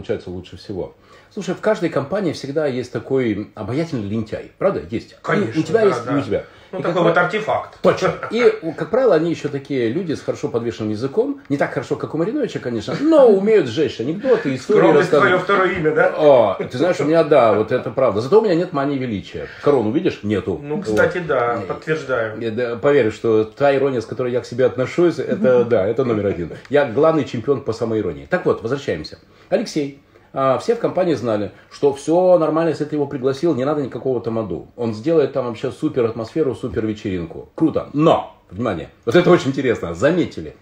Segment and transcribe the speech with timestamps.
[0.00, 0.94] получается лучше всего.
[1.32, 4.50] Слушай, в каждой компании всегда есть такой обаятельный лентяй.
[4.58, 4.82] Правда?
[4.90, 5.16] Есть.
[5.22, 6.16] Конечно, И у тебя да, есть, да.
[6.16, 6.44] и у тебя.
[6.72, 7.78] Ну, такой вот артефакт.
[7.82, 8.14] Точно.
[8.30, 11.40] И, как правило, они еще такие люди с хорошо подвешенным языком.
[11.48, 15.72] Не так хорошо, как у Мариновича, конечно, но умеют сжечь анекдоты, истории Скромность твое второе
[15.72, 16.14] имя, да?
[16.16, 18.20] О, ты знаешь, у меня, да, вот это правда.
[18.20, 19.48] Зато у меня нет мании величия.
[19.62, 20.20] Корону видишь?
[20.22, 20.60] Нету.
[20.62, 21.26] Ну, кстати, Вот.
[21.26, 22.40] да, подтверждаю.
[22.40, 26.04] Я, да, Поверь, что та ирония, с которой я к себе отношусь, это, да, это
[26.04, 26.52] номер один.
[26.68, 28.26] Я главный чемпион по самоиронии.
[28.30, 29.18] Так вот, возвращаемся.
[29.48, 30.00] Алексей.
[30.32, 34.20] А, Все в компании знали, что все нормально, если ты его пригласил, не надо никакого
[34.20, 34.68] тамаду.
[34.76, 37.48] Он сделает там вообще супер атмосферу, супер вечеринку.
[37.54, 37.90] Круто.
[37.92, 40.56] Но, внимание, вот это очень интересно, заметили,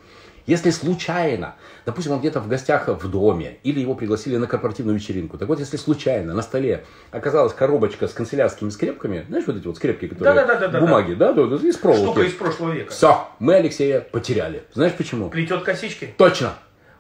[0.49, 5.37] если случайно, допустим, он где-то в гостях в доме, или его пригласили на корпоративную вечеринку,
[5.37, 9.77] так вот, если случайно на столе оказалась коробочка с канцелярскими скрепками, знаешь, вот эти вот
[9.77, 10.81] скрепки, которые Да-да-да-да-да.
[10.81, 12.05] бумаги, да, да, да, из проволоки.
[12.07, 12.91] Штука из прошлого века.
[12.91, 14.63] Все, мы Алексея потеряли.
[14.73, 15.29] Знаешь почему?
[15.29, 16.15] Плетет косички.
[16.17, 16.55] Точно.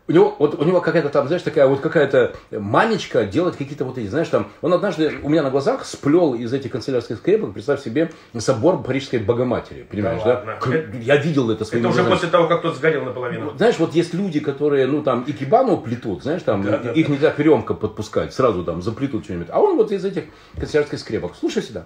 [0.08, 3.98] У него, вот у него какая-то там, знаешь, такая вот какая-то манечка делать какие-то вот
[3.98, 7.82] эти, знаешь, там, он однажды у меня на глазах сплел из этих канцелярских скрепок, представь
[7.82, 10.56] себе, собор Парижской Богоматери, понимаешь, Да да?
[10.64, 10.98] ладно.
[11.02, 12.14] Я видел это своими Это уже глазами.
[12.14, 13.52] после того, как тот сгорел наполовину.
[13.58, 16.92] Знаешь, вот есть люди, которые, ну, там, и кибану плетут, знаешь, там, Да-да-да.
[16.92, 19.48] их нельзя веремка подпускать, сразу там заплетут что-нибудь.
[19.50, 20.24] А он вот из этих
[20.56, 21.32] канцелярских скрепок.
[21.38, 21.84] Слушай сюда,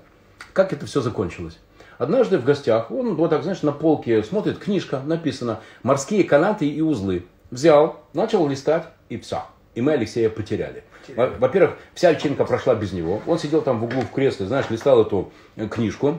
[0.52, 1.58] как это все закончилось.
[1.98, 6.80] Однажды в гостях, он вот так, знаешь, на полке смотрит, книжка написана «Морские канаты и
[6.80, 7.24] узлы».
[7.52, 9.42] Взял, начал листать, и все.
[9.74, 10.84] И мы Алексея потеряли.
[11.14, 13.20] Во- Во-первых, вся вечеринка прошла без него.
[13.26, 16.18] Он сидел там в углу в кресле, знаешь, листал эту э, книжку.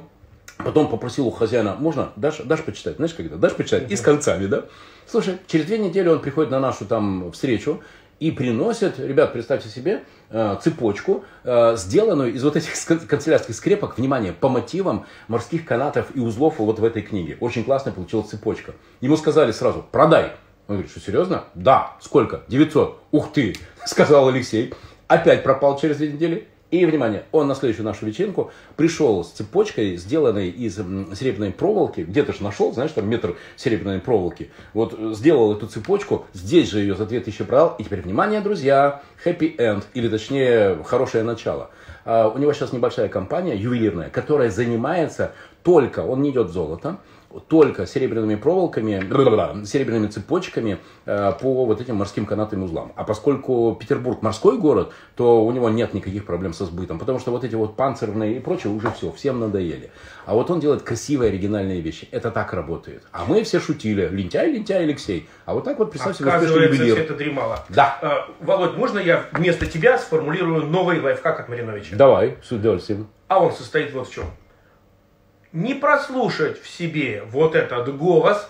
[0.58, 4.46] Потом попросил у хозяина, можно, дашь, дашь почитать, знаешь, когда, дашь почитать, и с концами,
[4.46, 4.66] да?
[5.08, 7.82] Слушай, через две недели он приходит на нашу там встречу
[8.20, 12.74] и приносит, ребят, представьте себе, э, цепочку, э, сделанную из вот этих
[13.08, 17.38] канцелярских скрепок, внимание, по мотивам морских канатов и узлов вот в этой книге.
[17.40, 18.74] Очень классно получилась цепочка.
[19.02, 20.34] Ему сказали сразу, продай.
[20.74, 21.44] Он говорит, что серьезно?
[21.54, 21.98] Да.
[22.02, 22.42] Сколько?
[22.48, 23.00] 900.
[23.12, 24.74] Ух ты, сказал Алексей.
[25.08, 26.48] Опять пропал через две недели.
[26.72, 32.02] И, внимание, он на следующую нашу вечеринку пришел с цепочкой, сделанной из серебряной проволоки.
[32.02, 34.50] Где-то же нашел, знаешь, там метр серебряной проволоки.
[34.74, 37.76] Вот э, сделал эту цепочку, здесь же ее за 2000 продал.
[37.78, 41.70] И теперь, внимание, друзья, happy end, или точнее, хорошее начало.
[42.06, 46.98] А, у него сейчас небольшая компания ювелирная, которая занимается только, он не идет в золото,
[47.48, 52.94] только серебряными проволоками, серебряными цепочками э, по вот этим морским канатным узлам.
[52.96, 57.32] А поскольку Петербург морской город, то у него нет никаких проблем со сбытом, потому что
[57.32, 59.92] вот эти вот панцирные и прочее уже все, всем надоели.
[60.26, 62.08] А вот он делает красивые оригинальные вещи.
[62.12, 63.04] Это так работает.
[63.12, 64.08] А мы все шутили.
[64.08, 65.28] Лентяй, лентяй, Алексей.
[65.46, 67.66] А вот так вот представь себе успешный Оказывается, все это дремало.
[67.70, 68.00] Да.
[68.02, 71.96] А, Володь, можно я вместо тебя сформулирую новый лайфхак от Мариновича?
[71.96, 73.08] Давай, с удовольствием.
[73.28, 74.26] А он состоит вот в чем.
[75.54, 78.50] Не прослушать в себе вот этот голос,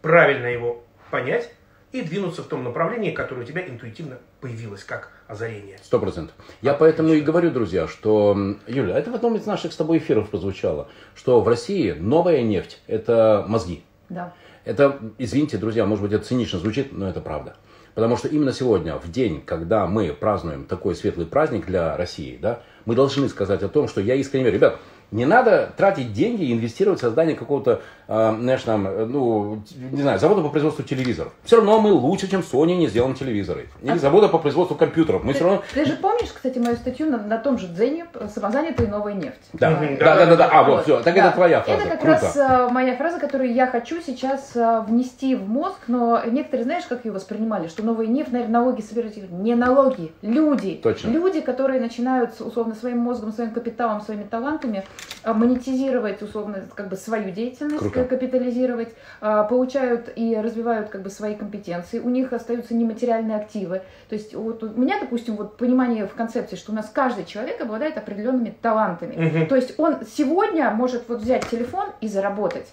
[0.00, 1.50] правильно его понять
[1.92, 5.78] и двинуться в том направлении, которое у тебя интуитивно появилось, как озарение.
[5.82, 6.34] Сто процентов.
[6.62, 10.30] Я поэтому и говорю, друзья, что, Юля, это в одном из наших с тобой эфиров
[10.30, 13.84] прозвучало, что в России новая нефть– это мозги.
[14.08, 14.32] Да.
[14.64, 17.56] Это, извините, друзья, может быть, это цинично звучит, но это правда.
[17.94, 22.62] Потому что именно сегодня, в день, когда мы празднуем такой светлый праздник для России, да,
[22.84, 24.56] мы должны сказать о том, что я искренне верю.
[24.56, 29.62] Ребят, не надо тратить деньги и инвестировать в создание какого-то, э, знаешь, там, э, ну,
[29.90, 31.32] не знаю, завода по производству телевизоров.
[31.44, 33.68] Все равно мы лучше, чем Sony, не сделаем телевизоры.
[33.82, 35.24] Или завода по производству компьютеров.
[35.24, 35.62] Мы Ты, все равно...
[35.72, 39.40] ты же помнишь, кстати, мою статью на, на том же Дзене «Самозанятая и новая нефть»?
[39.54, 40.48] Да, Мгм, да, да, да, да.
[40.52, 41.26] А, вот, Вот, все, так да.
[41.26, 41.80] это твоя фраза.
[41.82, 42.20] Это как Круто.
[42.20, 46.84] раз э, моя фраза, которую я хочу сейчас э, внести в мозг, но некоторые, знаешь,
[46.86, 49.16] как ее воспринимали, что новая нефть, наверное, налоги собирать.
[49.30, 50.78] Не налоги, люди.
[50.82, 51.08] Точно.
[51.08, 54.84] Люди, которые начинают, условно, своим мозгом, своим капиталом, своими талантами
[55.24, 58.00] монетизировать, условно, как бы свою деятельность, Круто.
[58.00, 63.82] э, капитализировать, э, получают и развивают как бы свои компетенции, у них остаются нематериальные активы.
[64.08, 67.60] То есть вот у меня, допустим, вот понимание в концепции, что у нас каждый человек
[67.60, 69.14] обладает определенными талантами.
[69.16, 69.46] Мгм.
[69.46, 72.66] То есть он сегодня может вот взять телефон и заработать.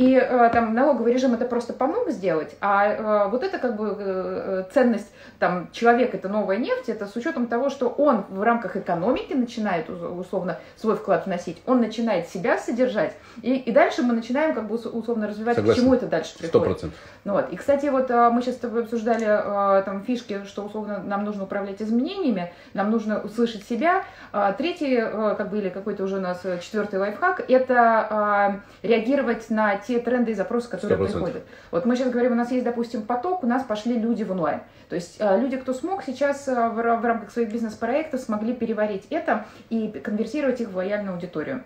[0.00, 3.94] И э, там налоговый режим это просто помог сделать, а э, вот это как бы
[3.98, 8.76] э, ценность там человек это новая нефть, это с учетом того, что он в рамках
[8.76, 14.54] экономики начинает условно свой вклад вносить, он начинает себя содержать, и, и дальше мы начинаем
[14.54, 15.82] как бы ус- условно развивать, Согласен.
[15.82, 16.66] к чему это дальше приходит.
[16.66, 16.98] процентов.
[17.24, 17.52] Ну вот.
[17.52, 21.82] И, кстати, вот мы сейчас с тобой обсуждали там фишки, что условно нам нужно управлять
[21.82, 24.04] изменениями, нам нужно услышать себя.
[24.32, 24.96] А, Третий,
[25.36, 30.34] как бы, или какой-то уже у нас четвертый лайфхак, это реагировать на те тренды и
[30.34, 31.02] запросы, которые 100%.
[31.12, 31.42] приходят.
[31.70, 34.60] Вот мы сейчас говорим, у нас есть, допустим, поток, у нас пошли люди в онлайн.
[34.88, 39.46] То есть а, люди, кто смог, сейчас ра- в рамках своих бизнес-проектов смогли переварить это
[39.68, 41.64] и конвертировать их в лояльную аудиторию.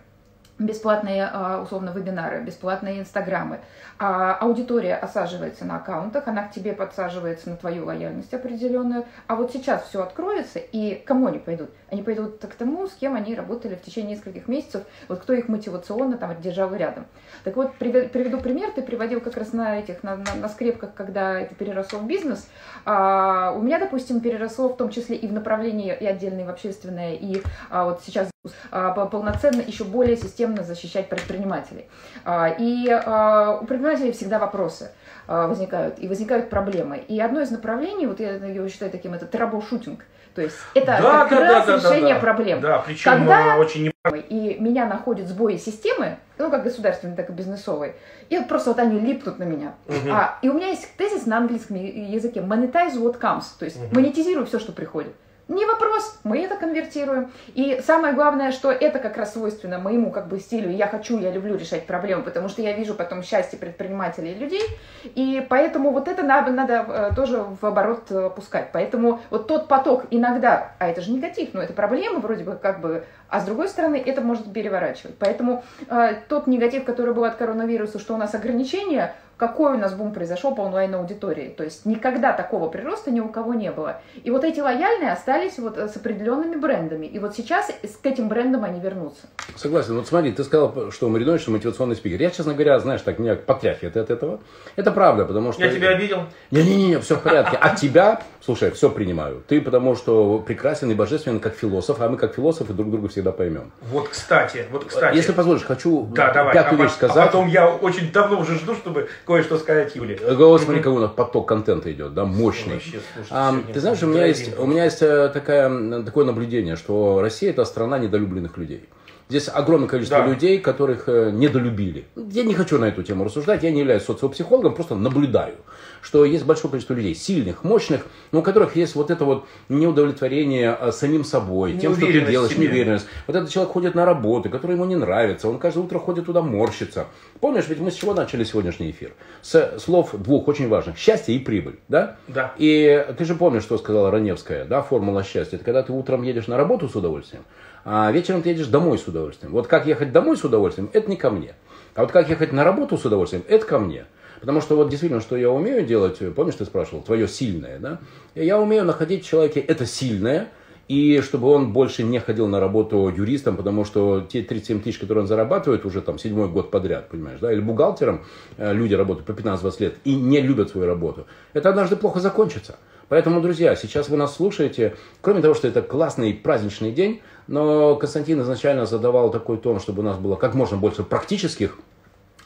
[0.59, 3.61] Бесплатные, а, условно, вебинары, бесплатные инстаграмы.
[3.99, 9.05] А аудитория осаживается на аккаунтах, она к тебе подсаживается на твою лояльность определенную.
[9.27, 11.71] А вот сейчас все откроется, и кому они пойдут?
[11.91, 15.49] Они пойдут к тому, с кем они работали в течение нескольких месяцев, вот кто их
[15.49, 17.07] мотивационно там держал рядом.
[17.43, 21.41] Так вот, приведу пример, ты приводил как раз на этих, на, на, на скрепках, когда
[21.41, 22.49] это переросло в бизнес.
[22.85, 27.15] А, у меня, допустим, переросло в том числе и в направлении и отдельное, в общественное,
[27.15, 28.34] и а, вот сейчас
[28.71, 31.87] полноценно еще более системно защищать предпринимателей.
[32.25, 34.91] А, и а, у предпринимателей всегда вопросы
[35.27, 36.99] возникают, и возникают проблемы.
[36.99, 40.01] И одно из направлений, вот я его считаю таким, это трэбл-шутинг.
[40.35, 42.61] То есть это да, как да, раз да, решение да, проблем.
[42.61, 43.57] Да, причем Когда...
[43.57, 47.95] очень и меня находят сбои системы, ну как государственной, так и бизнесовой,
[48.29, 49.75] и вот просто вот они липнут на меня.
[49.87, 50.11] Угу.
[50.13, 53.95] А, и у меня есть тезис на английском языке monetize what comes, то есть угу.
[53.95, 55.15] монетизирую все, что приходит.
[55.47, 57.31] Не вопрос, мы это конвертируем.
[57.55, 60.71] И самое главное, что это как раз свойственно моему как бы стилю.
[60.71, 64.63] Я хочу, я люблю решать проблемы, потому что я вижу потом счастье предпринимателей и людей.
[65.05, 68.71] И поэтому вот это надо, надо э, тоже в оборот э, пускать.
[68.73, 72.81] Поэтому вот тот поток иногда, а это же негатив, но это проблема вроде бы как
[72.81, 75.17] бы, а с другой стороны это может переворачивать.
[75.19, 79.95] Поэтому э, тот негатив, который был от коронавируса, что у нас ограничения, какой у нас
[79.95, 81.49] бум произошел по онлайн-аудитории.
[81.49, 84.01] То есть никогда такого прироста ни у кого не было.
[84.23, 87.07] И вот эти лояльные остались вот э, с определенными брендами.
[87.07, 87.71] И вот сейчас
[88.03, 89.27] к этим брендам они вернутся.
[89.57, 89.97] Согласен.
[89.97, 92.21] Вот смотри, ты сказал, что Маридонович мотивационный спикер.
[92.21, 94.41] Я, честно говоря, знаешь, так меня потряхивает от этого.
[94.77, 95.65] Это правда, потому что...
[95.65, 96.25] Я тебя обидел?
[96.51, 97.57] Не-не-не, все в порядке.
[97.57, 99.43] От тебя, слушай, все принимаю.
[99.47, 103.33] Ты потому что прекрасен и божественен как философ, а мы как философы друг друга всегда
[103.33, 103.73] поймем.
[103.83, 105.17] Вот, кстати, вот, кстати.
[105.17, 106.53] Если позволишь, хочу да, давай.
[106.53, 107.17] пятую а, вещь сказать.
[107.17, 110.19] А потом я очень давно уже жду, чтобы кое-что сказать Юле.
[110.37, 112.75] Господи, какой у нас поток контента идет, да, мощный.
[112.75, 116.77] Вообще, слушай, а, ты знаешь, у меня есть, у меня есть э, такая, такое наблюдение,
[116.77, 118.89] что Россия это страна недолюбленных людей.
[119.31, 120.27] Здесь огромное количество да.
[120.27, 122.05] людей, которых э, недолюбили.
[122.15, 125.57] Я не хочу на эту тему рассуждать, я не являюсь социопсихологом, просто наблюдаю,
[126.05, 130.77] что есть большое количество людей, сильных, мощных, но у которых есть вот это вот неудовлетворение
[130.79, 133.07] э, самим собой, тем, что ты делаешь, неуверенность.
[133.27, 136.43] Вот этот человек ходит на работу, который ему не нравится, он каждое утро ходит туда,
[136.43, 137.07] морщится.
[137.41, 139.15] Помнишь, ведь мы с чего начали сегодняшний эфир?
[139.41, 140.99] С слов двух очень важных.
[140.99, 142.17] Счастье и прибыль, да?
[142.29, 142.53] Да.
[142.59, 145.57] И ты же помнишь, что сказала Раневская, да, формула счастья.
[145.57, 147.45] Это когда ты утром едешь на работу с удовольствием,
[147.87, 149.53] а вечером ты едешь домой с удовольствием.
[149.53, 151.55] Вот как ехать домой с удовольствием, это не ко мне.
[151.95, 154.05] А вот как ехать на работу с удовольствием, это ко мне.
[154.45, 157.99] Потому что вот действительно, что я умею делать, помнишь, ты спрашивал, твое сильное, да?
[158.35, 160.49] Я умею находить в человеке это сильное,
[160.87, 165.23] и чтобы он больше не ходил на работу юристом, потому что те 37 тысяч, которые
[165.23, 168.27] он зарабатывает уже там седьмой год подряд, понимаешь, да, или бухгалтером,
[168.59, 172.77] э, люди работают по 15-20 лет и не любят свою работу, это однажды плохо закончится.
[173.09, 178.43] Поэтому, друзья, сейчас вы нас слушаете, кроме того, что это классный праздничный день, но Константин
[178.43, 181.79] изначально задавал такой тон, чтобы у нас было как можно больше практических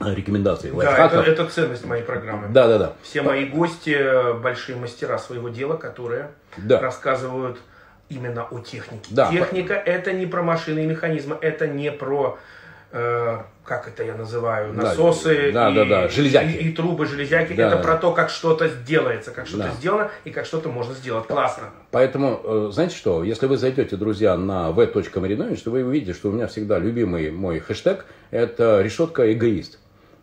[0.00, 2.48] рекомендаций, Да, это, это ценность моей программы.
[2.48, 2.92] Да, да, да.
[3.02, 6.80] Все мои гости большие мастера своего дела, которые да.
[6.80, 7.58] рассказывают
[8.08, 9.06] именно о технике.
[9.10, 9.30] Да.
[9.30, 12.38] Техника это не про машины и механизмы, это не про
[12.92, 16.56] э, как это я называю, насосы да, и, да, да, железяки.
[16.56, 17.52] И, и трубы, железяки.
[17.52, 17.82] Да, это да.
[17.82, 19.72] про то, как что-то сделается, как что-то да.
[19.72, 21.26] сделано и как что-то можно сделать.
[21.26, 21.64] Классно.
[21.90, 26.32] Поэтому, э, знаете что, если вы зайдете, друзья, на v.marinovich, то вы увидите, что у
[26.32, 29.78] меня всегда любимый мой хэштег– это решетка эгоист.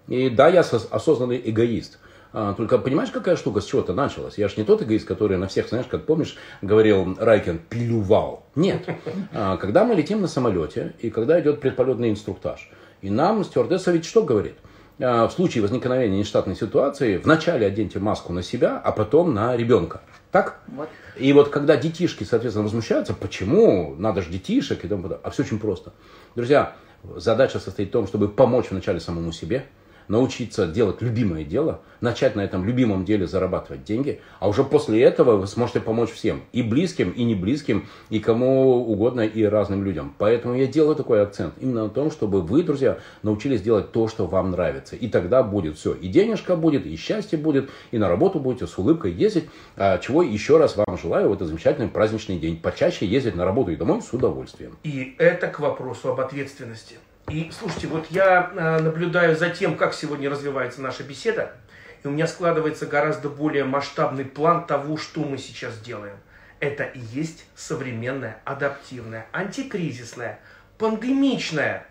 [0.07, 1.99] И да, я осознанный эгоист.
[2.37, 4.37] А, только понимаешь, какая штука, с чего это началось?
[4.37, 8.45] Я же не тот эгоист, который на всех, знаешь, как помнишь, говорил Райкен, плювал.
[8.55, 8.87] Нет.
[9.33, 12.69] А, когда мы летим на самолете, и когда идет предполетный инструктаж,
[13.01, 14.55] и нам стюардесса ведь что говорит?
[14.99, 20.01] А, в случае возникновения нештатной ситуации вначале оденьте маску на себя, а потом на ребенка.
[20.31, 20.59] Так?
[20.67, 20.89] Вот.
[21.17, 25.43] И вот когда детишки, соответственно, возмущаются, почему надо же детишек и тому подобное, а все
[25.43, 25.93] очень просто.
[26.35, 26.75] Друзья,
[27.15, 29.65] задача состоит в том, чтобы помочь вначале самому себе,
[30.07, 35.37] научиться делать любимое дело, начать на этом любимом деле зарабатывать деньги, а уже после этого
[35.37, 40.13] вы сможете помочь всем, и близким, и не близким, и кому угодно, и разным людям.
[40.17, 44.27] Поэтому я делаю такой акцент именно на том, чтобы вы, друзья, научились делать то, что
[44.27, 44.95] вам нравится.
[44.95, 45.93] И тогда будет все.
[45.93, 49.45] И денежка будет, и счастье будет, и на работу будете с улыбкой ездить.
[49.75, 52.57] А чего еще раз вам желаю в этот замечательный праздничный день.
[52.57, 54.77] Почаще ездить на работу и домой с удовольствием.
[54.83, 56.95] И это к вопросу об ответственности.
[57.29, 61.55] И слушайте, вот я э, наблюдаю за тем, как сегодня развивается наша беседа,
[62.03, 66.17] и у меня складывается гораздо более масштабный план того, что мы сейчас делаем.
[66.59, 70.39] Это и есть современное, адаптивное, антикризисное,
[70.77, 71.87] пандемичное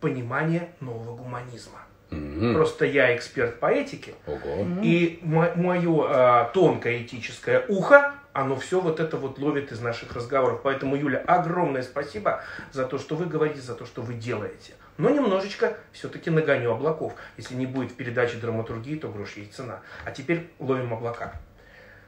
[0.00, 1.85] понимание нового гуманизма.
[2.10, 2.54] Мгм.
[2.54, 4.14] Просто я эксперт по этике.
[4.26, 4.66] Ого.
[4.82, 10.60] И мое тонкое этическое ухо, оно все вот это вот ловит из наших разговоров.
[10.62, 14.74] Поэтому, Юля, огромное спасибо за то, что вы говорите, за то, что вы делаете.
[14.98, 17.14] Но немножечко все-таки нагоню облаков.
[17.36, 19.80] Если не будет в передаче драматургии, то грош есть цена.
[20.04, 21.32] А теперь ловим облака.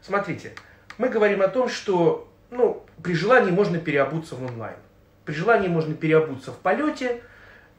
[0.01, 0.53] Смотрите,
[0.97, 4.77] мы говорим о том, что ну, при желании можно переобуться в онлайн.
[5.25, 7.21] При желании можно переобуться в полете,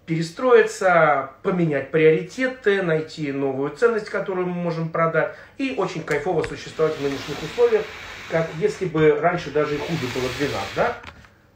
[0.09, 7.01] перестроиться, поменять приоритеты, найти новую ценность, которую мы можем продать, и очень кайфово существовать в
[7.03, 7.85] нынешних условиях,
[8.27, 10.97] как если бы раньше даже и хуже было для нас, да?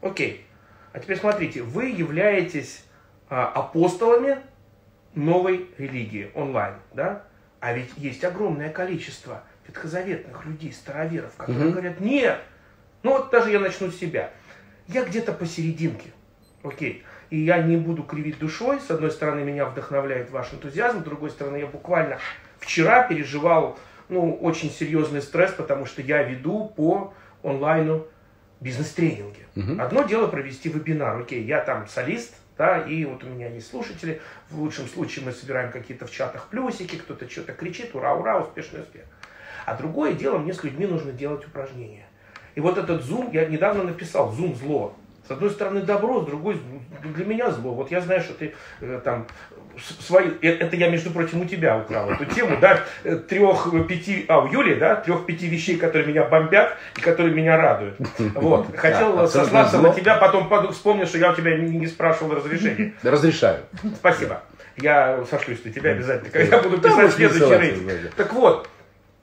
[0.01, 0.45] Окей.
[0.93, 2.85] А теперь смотрите, вы являетесь
[3.27, 4.37] а, апостолами
[5.15, 7.23] новой религии онлайн, да?
[7.59, 11.71] А ведь есть огромное количество ветхозаветных людей, староверов, которые Мгм.
[11.71, 12.39] говорят, нет,
[13.01, 14.29] ну вот даже я начну с себя.
[14.85, 16.11] Я где-то посерединке,
[16.61, 17.03] окей.
[17.33, 18.79] И я не буду кривить душой.
[18.79, 22.19] С одной стороны, меня вдохновляет ваш энтузиазм, с другой стороны, я буквально
[22.59, 27.11] вчера переживал ну, очень серьезный стресс, потому что я веду по
[27.41, 28.05] онлайну
[28.59, 29.47] бизнес-тренинги.
[29.55, 29.81] Мгм.
[29.81, 31.21] Одно дело провести вебинар.
[31.21, 34.21] Окей, я там солист, да, и вот у меня есть слушатели.
[34.51, 38.81] В лучшем случае мы собираем какие-то в чатах плюсики, кто-то что-то кричит, ура, ура, успешный
[38.81, 39.05] успех.
[39.65, 42.05] А другое дело, мне с людьми нужно делать упражнения.
[42.53, 44.95] И вот этот зум, я недавно написал, зум зло.
[45.27, 46.59] С одной стороны добро, с другой
[47.01, 47.73] для меня зло.
[47.73, 49.25] Вот я знаю, что ты э, там
[49.99, 54.41] свою, э, это я, между прочим, у тебя украл эту тему, да, э, трех-пяти, а,
[54.41, 57.95] у Юли, да, трех-пяти вещей, которые меня бомбят и которые меня радуют.
[58.35, 62.35] Вот, хотел Да, сослаться на тебя, потом вспомнил, что я у тебя не не спрашивал
[62.35, 62.93] разрешения.
[63.01, 63.61] Разрешаю.
[63.95, 64.43] Спасибо.
[64.77, 68.13] Я сошлюсь на тебя обязательно, когда буду писать следующий рейтинг.
[68.15, 68.67] Так вот,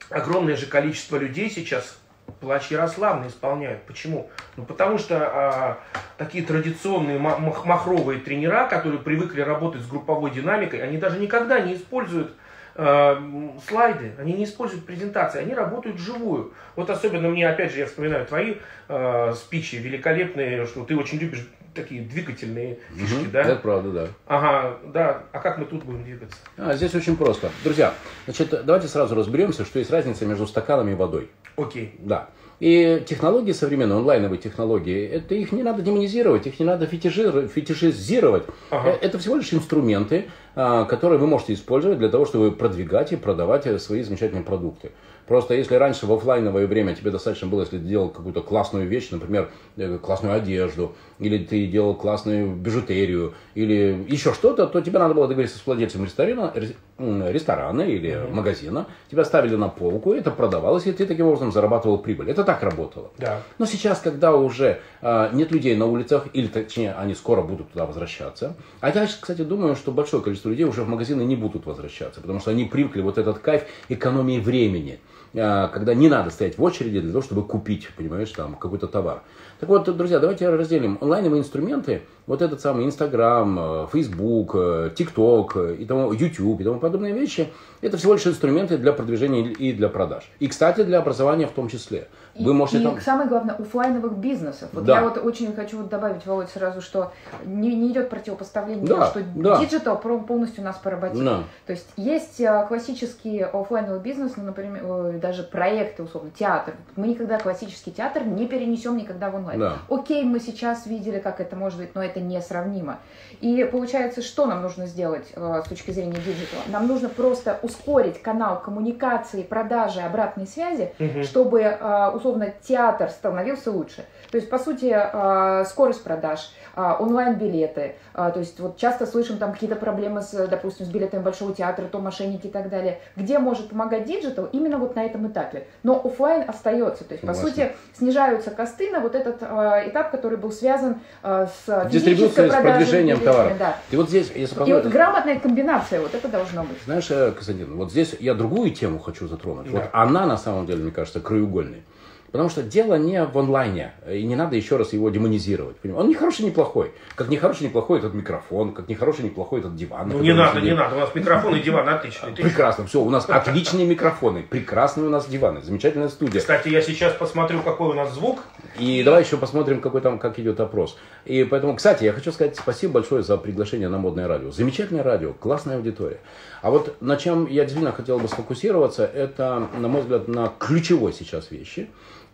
[0.09, 2.00] огромное же количество людей сейчас
[2.39, 3.83] плач Ярославны исполняют.
[3.83, 4.29] Почему?
[4.57, 5.77] Ну, потому что а,
[6.17, 11.59] такие традиционные ма- мах- махровые тренера, которые привыкли работать с групповой динамикой, они даже никогда
[11.59, 12.33] не используют
[12.75, 13.21] а,
[13.67, 16.53] слайды, они не используют презентации, они работают вживую.
[16.75, 18.55] Вот особенно мне, опять же, я вспоминаю твои
[18.87, 23.31] а, спичи великолепные, что ты очень любишь такие двигательные фишки, Мгм.
[23.31, 23.41] да?
[23.41, 24.07] Это правда, да.
[24.27, 25.23] Ага, да.
[25.31, 26.37] А как мы тут будем двигаться?
[26.57, 27.49] А, здесь очень просто.
[27.63, 27.93] Друзья,
[28.25, 31.29] значит, давайте сразу разберемся, что есть разница между стаканом и водой.
[31.55, 31.95] Окей.
[31.99, 32.29] Да.
[32.59, 38.43] И технологии современные, онлайновые технологии, это их не надо демонизировать, их не надо фетиши- фетишизировать.
[38.69, 38.91] Ага.
[38.91, 40.25] Э, Это всего лишь инструменты,
[40.55, 44.91] а, которые вы можете использовать для того, чтобы продвигать и продавать э, свои замечательные продукты.
[45.27, 49.09] Просто если раньше в оффлайновое время тебе достаточно было, если ты делал какую-то классную вещь,
[49.11, 55.13] например, э, классную одежду, или ты делал классную бижутерию, или еще что-то, то тебе надо
[55.13, 56.51] было договориться с владельцем ресторана,
[56.97, 62.31] ресторана или магазина, тебя ставили на полку, это продавалось, и ты таким образом зарабатывал прибыль.
[62.31, 63.11] Это так работало.
[63.19, 63.43] Да.
[63.59, 67.85] Но сейчас, когда уже а, нет людей на улицах, или точнее, они скоро будут туда
[67.85, 72.19] возвращаться, а я, кстати, думаю, что большое количество людей уже в магазины не будут возвращаться,
[72.19, 74.99] потому что они привыкли вот этот кайф экономии времени,
[75.35, 79.21] а, когда не надо стоять в очереди для того, чтобы купить, понимаешь, там какой-то товар.
[79.61, 85.55] Так вот, друзья, давайте разделим онлайновые инструменты, вот этот самый Инстаграм, э, Фейсбук, э, ТикТок
[85.55, 87.47] э, и тому, YouTube и тому подобные вещи,
[87.79, 90.23] это всего лишь инструменты для продвижения и для продаж.
[90.39, 92.07] И, кстати, для образования в том числе.
[92.43, 92.99] Вы И- можете и там...
[93.01, 94.69] самое главное, оффлайновых бизнесов.
[94.73, 94.95] Вот Да.
[94.97, 97.11] я вот очень хочу вот добавить, Володь, сразу, что
[97.45, 99.59] не, не идет противопоставление, Да, что да.
[99.59, 101.23] digital про- полностью нас поработил.
[101.23, 101.43] Да.
[101.65, 106.73] То есть есть э, классический оффлайновый бизнес, ну, например, даже проекты, условно, театр.
[106.95, 109.59] Мы никогда классический театр не перенесем никогда в онлайн.
[109.59, 109.73] Да.
[109.89, 112.99] Окей, мы сейчас видели, как это может быть, но это несравнимо.
[113.41, 116.61] И получается, что нам нужно сделать э, с точки зрения digital а?
[116.67, 121.23] Нам нужно просто ускорить канал коммуникации, продажи, обратной связи, Мгм.
[121.23, 124.05] чтобы, э, условно, театр становился лучше.
[124.31, 127.95] То есть, по сути, э, скорость продаж, э, онлайн-билеты.
[128.13, 131.85] э, То есть, вот часто слышим там какие-то проблемы, с, допустим, с билетами Большого театра,
[131.85, 132.99] то мошенники и так далее.
[133.15, 134.45] Где может помогать digital?
[134.53, 135.67] Именно вот на этом этапе.
[135.83, 137.03] Но офлайн остается.
[137.03, 137.55] То есть, по Согласен.
[137.55, 143.53] сути, снижаются косты на вот этот этап, который был связан с Дистрибуцией, с продвижением товара.
[143.59, 143.77] Да.
[143.91, 146.77] И вот здесь, если И вот грамотная комбинация, вот это должно быть.
[146.85, 149.71] знаешь, э, Константин, вот здесь я другую тему хочу затронуть.
[149.71, 149.77] Да.
[149.79, 151.83] Вот она на самом деле, мне кажется, краеугольной.
[152.31, 155.75] Потому что дело не в онлайне, и не надо еще раз его демонизировать.
[155.77, 156.03] понимаете?
[156.03, 156.93] Он не хороший, не плохой.
[157.15, 160.07] Как не хороший, не плохой этот микрофон, как не хороший, не плохой этот диван.
[160.09, 160.95] Ну не надо, не надо.
[160.95, 162.31] У нас микрофон и диван отличный.
[162.33, 166.39] Ты- Прекрасно, все, у нас отличные микрофоны, прекрасные у нас диваны, замечательная студия.
[166.39, 168.39] Кстати, я сейчас посмотрю, какой у нас звук.
[168.79, 170.97] И давай еще посмотрим, какой там, как идет опрос.
[171.25, 174.51] И поэтому, кстати, я хочу сказать спасибо большое за приглашение на модное радио.
[174.51, 176.19] Замечательное радио, классная аудитория.
[176.61, 181.13] А вот на чем я действительно хотел бы сфокусироваться, это, на мой взгляд, на ключевой
[181.13, 181.89] сейчас вещи.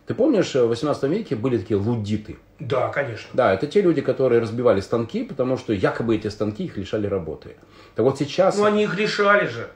[0.06, 2.38] Ты помнишь, в 18 веке были такие лудиты?
[2.58, 3.28] Да, конечно.
[3.34, 7.56] Да, это те люди, которые разбивали станки, потому что якобы эти станки их лишали работы.
[7.94, 8.56] Так вот сейчас...
[8.56, 9.68] Ну, они их лишали же.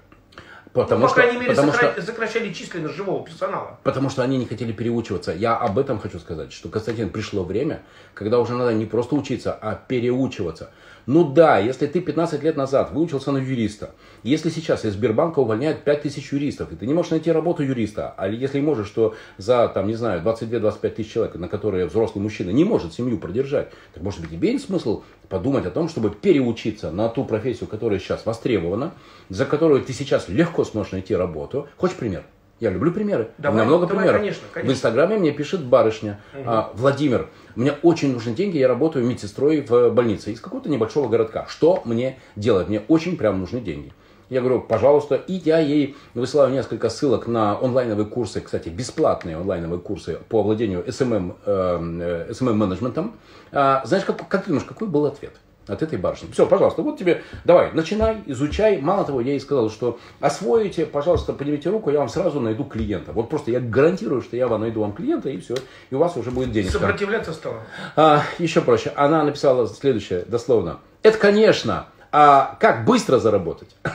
[0.72, 3.78] Потому ну, по что, крайней мере, потому сокра- что, сокращали численность живого персонала.
[3.82, 5.32] потому что они не хотели переучиваться.
[5.32, 7.82] Я об этом хочу сказать, что, Константин, пришло время,
[8.14, 10.70] когда уже надо не просто учиться, а переучиваться.
[11.06, 13.90] Ну да, если ты 15 лет назад выучился на юриста,
[14.22, 18.28] если сейчас из Сбербанка увольняют 5000 юристов, и ты не можешь найти работу юриста, а
[18.28, 22.64] если можешь, то за, там, не знаю, 22-25 тысяч человек, на которые взрослый мужчина не
[22.64, 27.08] может семью продержать, так может быть тебе есть смысл подумать о том, чтобы переучиться на
[27.08, 28.92] ту профессию, которая сейчас востребована,
[29.28, 31.66] за которую ты сейчас легко сможешь найти работу.
[31.78, 32.24] Хочешь пример?
[32.62, 33.30] Я люблю примеры.
[33.38, 34.20] Давай, У меня много давай, примеров.
[34.20, 34.72] конечно, конечно.
[34.72, 36.20] В Инстаграме мне пишет барышня.
[36.46, 41.46] «А, Владимир, мне очень нужны деньги, я работаю медсестрой в больнице из какого-то небольшого городка.
[41.48, 42.68] Что мне делать?
[42.68, 43.92] Мне очень прям нужны деньги.
[44.30, 49.80] Я говорю, пожалуйста, и я ей высылаю несколько ссылок на онлайновые курсы, кстати, бесплатные онлайновые
[49.80, 53.16] курсы по владению SMM, э, э, SMM-менеджментом.
[53.50, 55.32] А, знаешь, как, как ты думаешь, какой был ответ?
[55.66, 56.30] От этой барышни.
[56.32, 58.80] Все, пожалуйста, вот тебе, давай, начинай, изучай.
[58.80, 63.12] Мало того, я ей сказал, что освоите, пожалуйста, поднимите руку, я вам сразу найду клиента.
[63.12, 65.54] Вот просто я гарантирую, что я вам найду вам клиента, и все,
[65.90, 66.78] и у вас уже будет денежка.
[66.78, 67.60] Сопротивляться стало.
[67.96, 68.92] А, еще проще.
[68.96, 70.78] Она написала следующее, дословно.
[71.02, 73.74] Это, конечно, а как быстро заработать?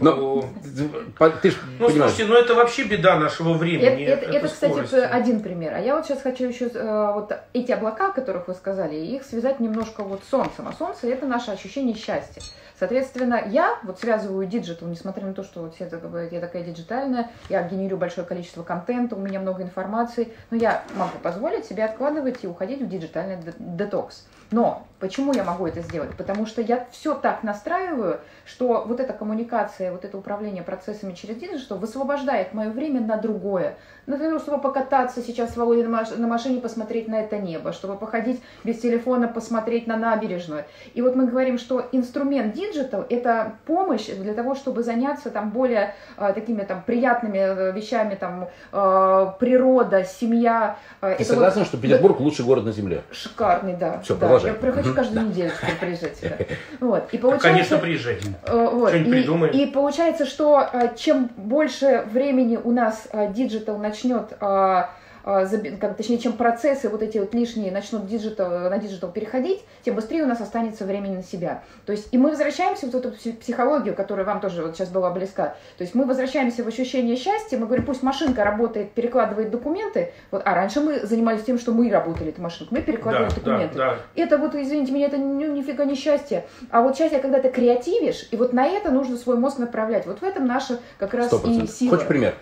[0.00, 0.44] Но
[1.18, 4.04] по- ты ж Ну, понимаешь, слушайте, ну это вообще беда нашего Это, времени.
[4.04, 5.74] это- это, кстати, один пример.
[5.74, 9.24] А я вот сейчас хочу еще э, вот эти облака, о которых вы сказали, их
[9.24, 10.66] связать немножко вот с солнцем.
[10.68, 12.42] А солнце это наше ощущение счастья.
[12.78, 16.62] Соответственно, я вот связываю digital, несмотря на то, что вот все так говорят, я такая
[16.62, 21.84] диджитальная, я генерю большое количество контента, у меня много информации, но я могу позволить себе
[21.84, 24.26] откладывать и уходить в диджитальный де- детокс.
[24.50, 26.16] Но почему я могу это сделать?
[26.16, 31.36] Потому что я все так настраиваю, что вот эта коммуникация, вот это управление процессами через
[31.36, 33.76] digital высвобождает мое время на другое.
[34.08, 37.94] Например, чтобы покататься сейчас с Володей на маш- на машине, посмотреть на это небо, чтобы
[37.96, 40.64] походить без телефона, посмотреть на набережную.
[40.94, 45.94] И вот мы говорим, что инструмент digital– это помощь для того, чтобы заняться там более
[46.16, 50.76] э, такими там приятными э, вещами, там э, природа, семья.
[51.02, 53.02] Э, ты это вот- согласна, что Петербург лучший город на земле?
[53.10, 54.00] Шикарный, да.
[54.00, 54.20] Всё, да.
[54.20, 54.52] продолжай.
[54.52, 56.18] Я прихожу каждую неделю теперь приезжать.
[56.80, 57.08] Вот.
[57.12, 58.32] И Ну, получается, Конечно, приезжайте.
[58.50, 58.88] вот.
[58.88, 59.52] Что-нибудь И, придумаем.
[59.52, 64.32] и получается, что чем больше времени у нас digital начнет
[65.24, 69.94] заби- как, точнее, чем процессы вот эти вот лишние начнут digital, на digital переходить, тем
[69.94, 71.62] быстрее у нас останется времени на себя.
[71.84, 74.88] То есть, и мы возвращаемся в вот эту пси- психологию, которая вам тоже вот сейчас
[74.88, 75.56] была близка.
[75.76, 80.40] То есть мы возвращаемся в ощущение счастья, мы говорим, пусть машинка работает, перекладывает документы, вот,
[80.46, 83.76] а раньше мы занимались тем, что мы работали эту машинку, мы перекладывали Да, да, документы.
[83.76, 83.96] да.
[84.14, 86.46] Это вот, извините меня, это ну, нифига не счастье.
[86.70, 90.06] А вот счастье, когда ты креативишь, и вот на это нужно свой мозг направлять.
[90.06, 91.70] Вот в этом наша как раз Сто и процентов.
[91.70, 91.90] сила.
[91.90, 92.34] Хочешь пример?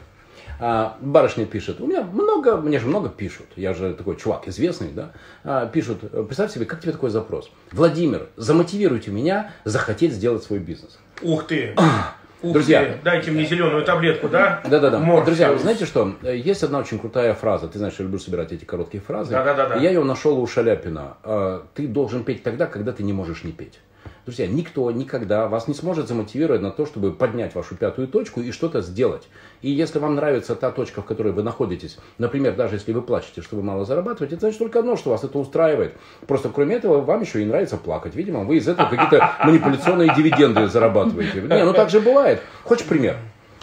[0.59, 4.91] А, барышня пишет, у меня много, мне же много пишут, я же такой чувак известный,
[4.93, 5.13] да,
[5.45, 7.51] А, пишут, представь себе, как тебе такой запрос?
[7.73, 10.99] Владимир, замотивируйте меня захотеть сделать свой бизнес.
[11.23, 11.75] Ух ты.
[12.43, 12.85] Ух Друзья.
[12.85, 12.99] ты.
[13.03, 14.61] Дайте мне зеленую таблетку, да?
[14.69, 14.99] Да-да-да.
[14.99, 15.25] Морфеус.
[15.27, 16.15] Друзья, вы знаете что?
[16.23, 17.67] Есть одна очень крутая фраза.
[17.67, 19.33] Ты знаешь, я люблю собирать эти короткие фразы.
[19.33, 19.77] Да-да-да-да.
[19.77, 21.17] И я ее нашел у Шаляпина.
[21.25, 23.81] А, Ты должен петь тогда, когда ты не можешь не петь.
[24.27, 28.51] Друзья, никто никогда вас не сможет замотивировать на то, чтобы поднять вашу пятую точку и
[28.51, 29.29] что-то сделать.
[29.63, 33.41] И если вам нравится та точка, в которой вы находитесь, например, даже если вы плачете,
[33.41, 35.95] что вы мало зарабатываете, это значит только одно, что вас это устраивает.
[36.27, 38.17] Просто кроме этого, вам еще и нравится плакать.
[38.17, 41.43] Видимо, вы из этого какие-то манипуляционные дивиденды зарабатываете.
[41.43, 42.43] Не, ну так же бывает.
[42.65, 43.19] Хочешь пример?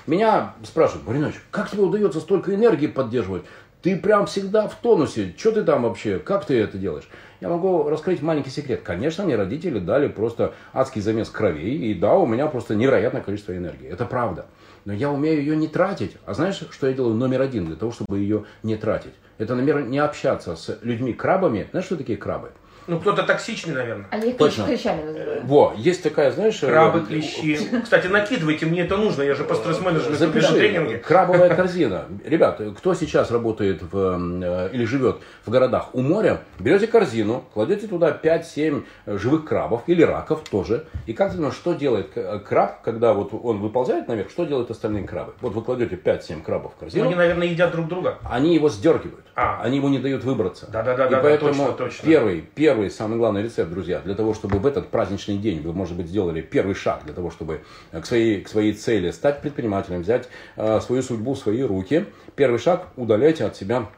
[0.08, 3.44] Меня спрашивают, Маринович, как тебе удается столько энергии поддерживать?
[3.82, 5.36] Ты прям всегда в тонусе.
[5.38, 6.20] Что ты там вообще?
[6.20, 7.10] Как ты это делаешь?
[7.44, 8.84] Я могу раскрыть маленький секрет.
[8.86, 11.92] Конечно, мне родители дали просто адский замес кровей.
[11.92, 13.90] И да, у меня просто невероятное количество энергии.
[13.90, 14.46] Это правда.
[14.86, 16.16] Но я умею ее не тратить.
[16.26, 19.12] А знаешь, что я делаю номер один для того, чтобы ее не тратить?
[19.40, 21.68] Это, например, не общаться с людьми-крабами.
[21.72, 22.54] Знаешь, что такие крабы?
[22.88, 24.06] Ну, кто-то токсичный, наверное.
[24.12, 24.66] Я их Точно.
[24.66, 25.42] клещами называю.
[25.46, 26.62] Во, есть такая, знаешь...
[26.62, 27.58] э, Крабы, клещи.
[27.84, 29.22] Кстати, накидывайте, мне это нужно.
[29.24, 30.54] Я же по стресс-менеджменту на Запиши.
[30.54, 30.98] тренинге.
[30.98, 32.06] Крабовая корзина.
[32.26, 33.98] Ребят, кто сейчас работает в,
[34.44, 40.02] э, или живет в городах у моря, берете корзину, кладете туда 5-7 живых крабов или
[40.04, 40.86] раков тоже.
[41.06, 42.12] И как ты думаешь, что делает
[42.48, 45.34] краб, когда вот он выползает наверх, что делают остальные крабы?
[45.42, 48.18] Вот вы кладете 5-7 крабов в Ну, корзину, Они, наверное, едят друг друга.
[48.30, 49.26] они его сдергивают.
[49.36, 49.62] А.
[49.64, 50.68] Они ему не дают выбраться.
[50.72, 52.06] Да-да-да-да, И поэтому точно, точно.
[52.06, 55.96] первый, первый самый главный рецепт, друзья, для того, чтобы в этот праздничный день вы, может
[55.96, 60.30] быть, сделали первый шаг для того, чтобы к своей, к своей цели стать предпринимателем, взять
[60.56, 62.06] э, свою судьбу в свои руки.
[62.36, 63.90] Первый шаг– удаляйте от себя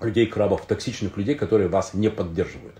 [0.00, 2.76] людей-крабов, токсичных людей, которые вас не поддерживают.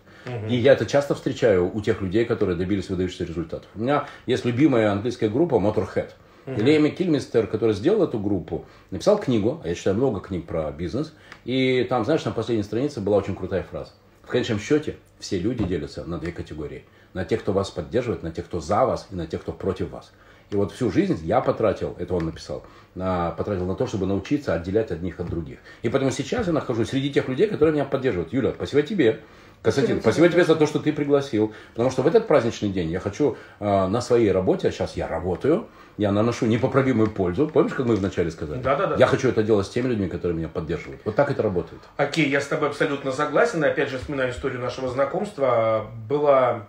[0.49, 3.69] И я это часто встречаю у тех людей, которые добились выдающихся результатов.
[3.77, 6.11] У меня есть любимая английская группа Motorhead.
[6.47, 6.61] Угу.
[6.61, 11.13] Леми Кильмистер, который сделал эту группу, написал книгу, а я читаю много книг про бизнес,
[11.45, 13.91] и там, знаешь, на последней странице была очень крутая фраза.
[14.27, 16.85] В конечном счете все люди делятся на две категории.
[17.15, 19.91] На тех, кто вас поддерживает, на тех, кто за вас, и на тех, кто против
[19.91, 20.11] вас.
[20.51, 22.65] И вот всю жизнь я потратил, это он написал,
[22.97, 25.59] на, потратил на то, чтобы научиться отделять одних от других.
[25.83, 28.33] И поэтому сейчас я нахожусь среди тех людей, которые меня поддерживают.
[28.33, 29.21] Юля, спасибо тебе.
[29.63, 31.53] Константин, спасибо тебе за то, что ты пригласил.
[31.73, 35.09] Потому что в этот праздничный день я хочу э, на своей работе, а сейчас я
[35.09, 35.67] работаю,
[35.97, 37.49] я наношу непоправимую пользу.
[37.49, 38.61] Помнишь, как мы вначале сказали?
[38.61, 38.97] Да, да, да.
[38.97, 41.01] Я хочу это делать с теми людьми, которые меня поддерживают.
[41.05, 41.81] Вот так это работает.
[41.97, 43.65] Окей, я с тобой абсолютно согласен.
[43.65, 45.87] И опять же, вспоминаю историю нашего знакомства.
[46.09, 46.67] Была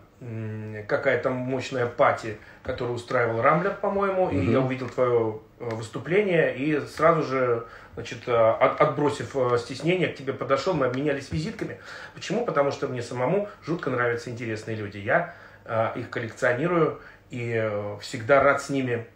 [0.88, 4.36] какая-то мощная пати, которую устраивал Рамблер, по-моему, угу.
[4.36, 7.66] и я увидел твое э, выступление и сразу же,
[7.98, 11.80] значит, э, от, отбросив э, стеснение, к тебе подошел, мы обменялись визитками.
[12.14, 12.46] Почему?
[12.46, 15.00] Потому что мне самому жутко нравятся интересные люди.
[15.00, 15.34] Я
[15.66, 19.08] э, их коллекционирую и всегда рад с ними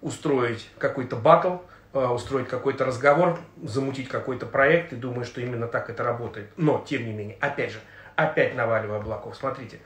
[0.00, 1.56] устроить какой-то батл,
[1.92, 6.48] устроить какой-то разговор, замутить какой-то проект и думаю, что именно так это работает.
[6.56, 7.80] Но, тем не менее, опять же,
[8.14, 9.36] опять наваливаю облаков.
[9.36, 9.80] Смотрите,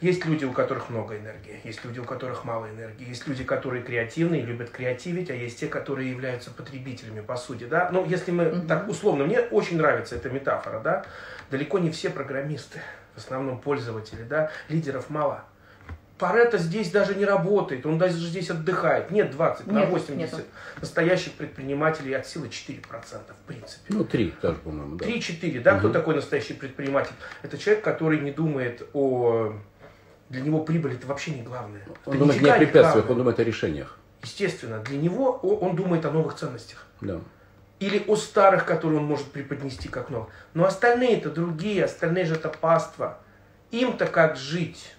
[0.00, 3.82] есть люди, у которых много энергии, есть люди, у которых мало энергии, есть люди, которые
[3.82, 7.88] креативные, любят креативить, а есть те, которые являются потребителями, по сути, да.
[7.92, 8.66] Ну, если мы mm-hmm.
[8.66, 11.06] так условно, мне очень нравится эта метафора, да.
[11.50, 12.80] Далеко не все программисты,
[13.14, 15.44] в основном пользователи, да, лидеров мало.
[16.18, 19.10] Парето здесь даже не работает, он даже здесь отдыхает.
[19.10, 20.16] Нет 20, на 80.
[20.16, 20.42] Нету.
[20.80, 23.84] Настоящих предпринимателей от силы 4%, в принципе.
[23.90, 24.96] Ну, 3 даже, по-моему.
[24.96, 25.04] Да.
[25.04, 25.72] 3-4, да?
[25.72, 25.78] Угу.
[25.80, 27.12] Кто такой настоящий предприниматель?
[27.42, 29.52] Это человек, который не думает о
[30.28, 31.82] для него прибыль это вообще не главное.
[32.04, 33.98] Он это думает не о препятствиях, он думает о решениях.
[34.22, 36.86] Естественно, для него он думает о новых ценностях.
[37.00, 37.20] Да.
[37.78, 40.28] Или о старых, которые он может преподнести как новых.
[40.54, 43.18] Но остальные это другие, остальные же это паства.
[43.70, 44.94] Им-то как жить?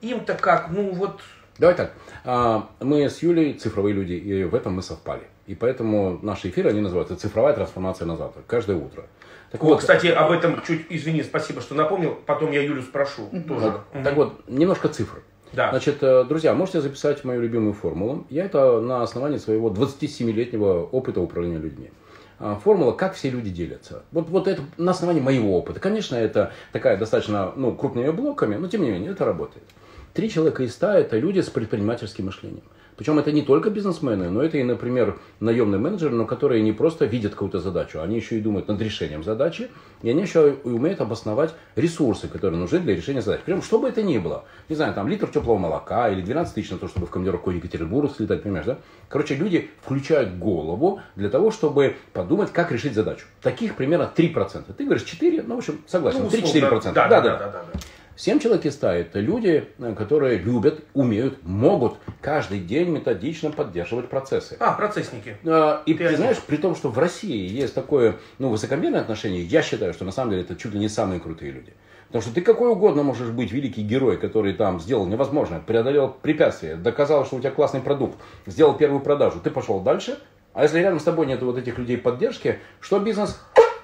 [0.00, 1.20] Им-то как, ну вот...
[1.58, 1.92] Давай так,
[2.24, 5.26] а, мы с Юлей цифровые люди, и в этом мы совпали.
[5.48, 9.06] И поэтому наши эфиры, они называются «Цифровая трансформация на завтра», каждое утро.
[9.50, 12.18] Так вот, кстати, об этом чуть, извини, спасибо, что напомнил.
[12.26, 13.40] Потом я Юлю спрошу угу.
[13.40, 13.66] тоже.
[13.66, 14.04] Так, угу.
[14.04, 15.22] так вот, немножко цифр.
[15.52, 15.70] Да.
[15.70, 18.26] Значит, э, друзья, можете записать мою любимую формулу.
[18.28, 21.90] Я это на основании своего 27-летнего опыта управления людьми.
[22.38, 24.02] А, формула, как все люди делятся.
[24.12, 25.80] Вот, вот это на основании моего опыта.
[25.80, 29.64] Конечно, это такая достаточно ну, крупными блоками, но тем не менее это работает.
[30.12, 32.64] Три человека из ста– это люди с предпринимательским мышлением.
[32.98, 37.04] Причем это не только бизнесмены, но это и, например, наемные менеджеры, но которые не просто
[37.04, 39.70] видят какую-то задачу, они еще и думают над решением задачи,
[40.02, 43.40] и они еще и умеют обосновать ресурсы, которые нужны для решения задач.
[43.44, 46.70] Причем, что бы это ни было, не знаю, там литр теплого молока или 12 тысяч
[46.70, 48.78] на то, чтобы в командировку Екатеринбург слетать, понимаешь, да?
[49.08, 53.26] Короче, люди включают голову для того, чтобы подумать, как решить задачу.
[53.42, 54.72] Таких примерно 3%.
[54.76, 56.92] Ты говоришь 4, ну, в общем, согласен, ну, 3-4%.
[56.92, 57.80] Да, да, да, да, да, да.
[58.07, 64.56] Человек из ста– это люди, э, которые любят, умеют, могут каждый день методично поддерживать процессы.
[64.58, 65.36] А, процессники.
[65.44, 69.44] А, и ты, ты знаешь, при том, что в России есть такое ну, высокомерное отношение,
[69.44, 71.72] я считаю, что на самом деле это чуть ли не самые крутые люди.
[72.08, 76.74] Потому что ты какой угодно можешь быть великий герой, который там сделал невозможное, преодолел препятствия,
[76.74, 80.18] доказал, что у тебя классный продукт, сделал первую продажу, ты пошел дальше.
[80.54, 83.38] А если рядом с тобой нет вот этих людей поддержки, что бизнес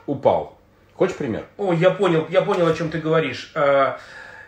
[0.07, 0.59] упал?
[0.95, 1.47] Хочешь пример?
[1.59, 3.53] О, я понял, я понял, о чем ты говоришь.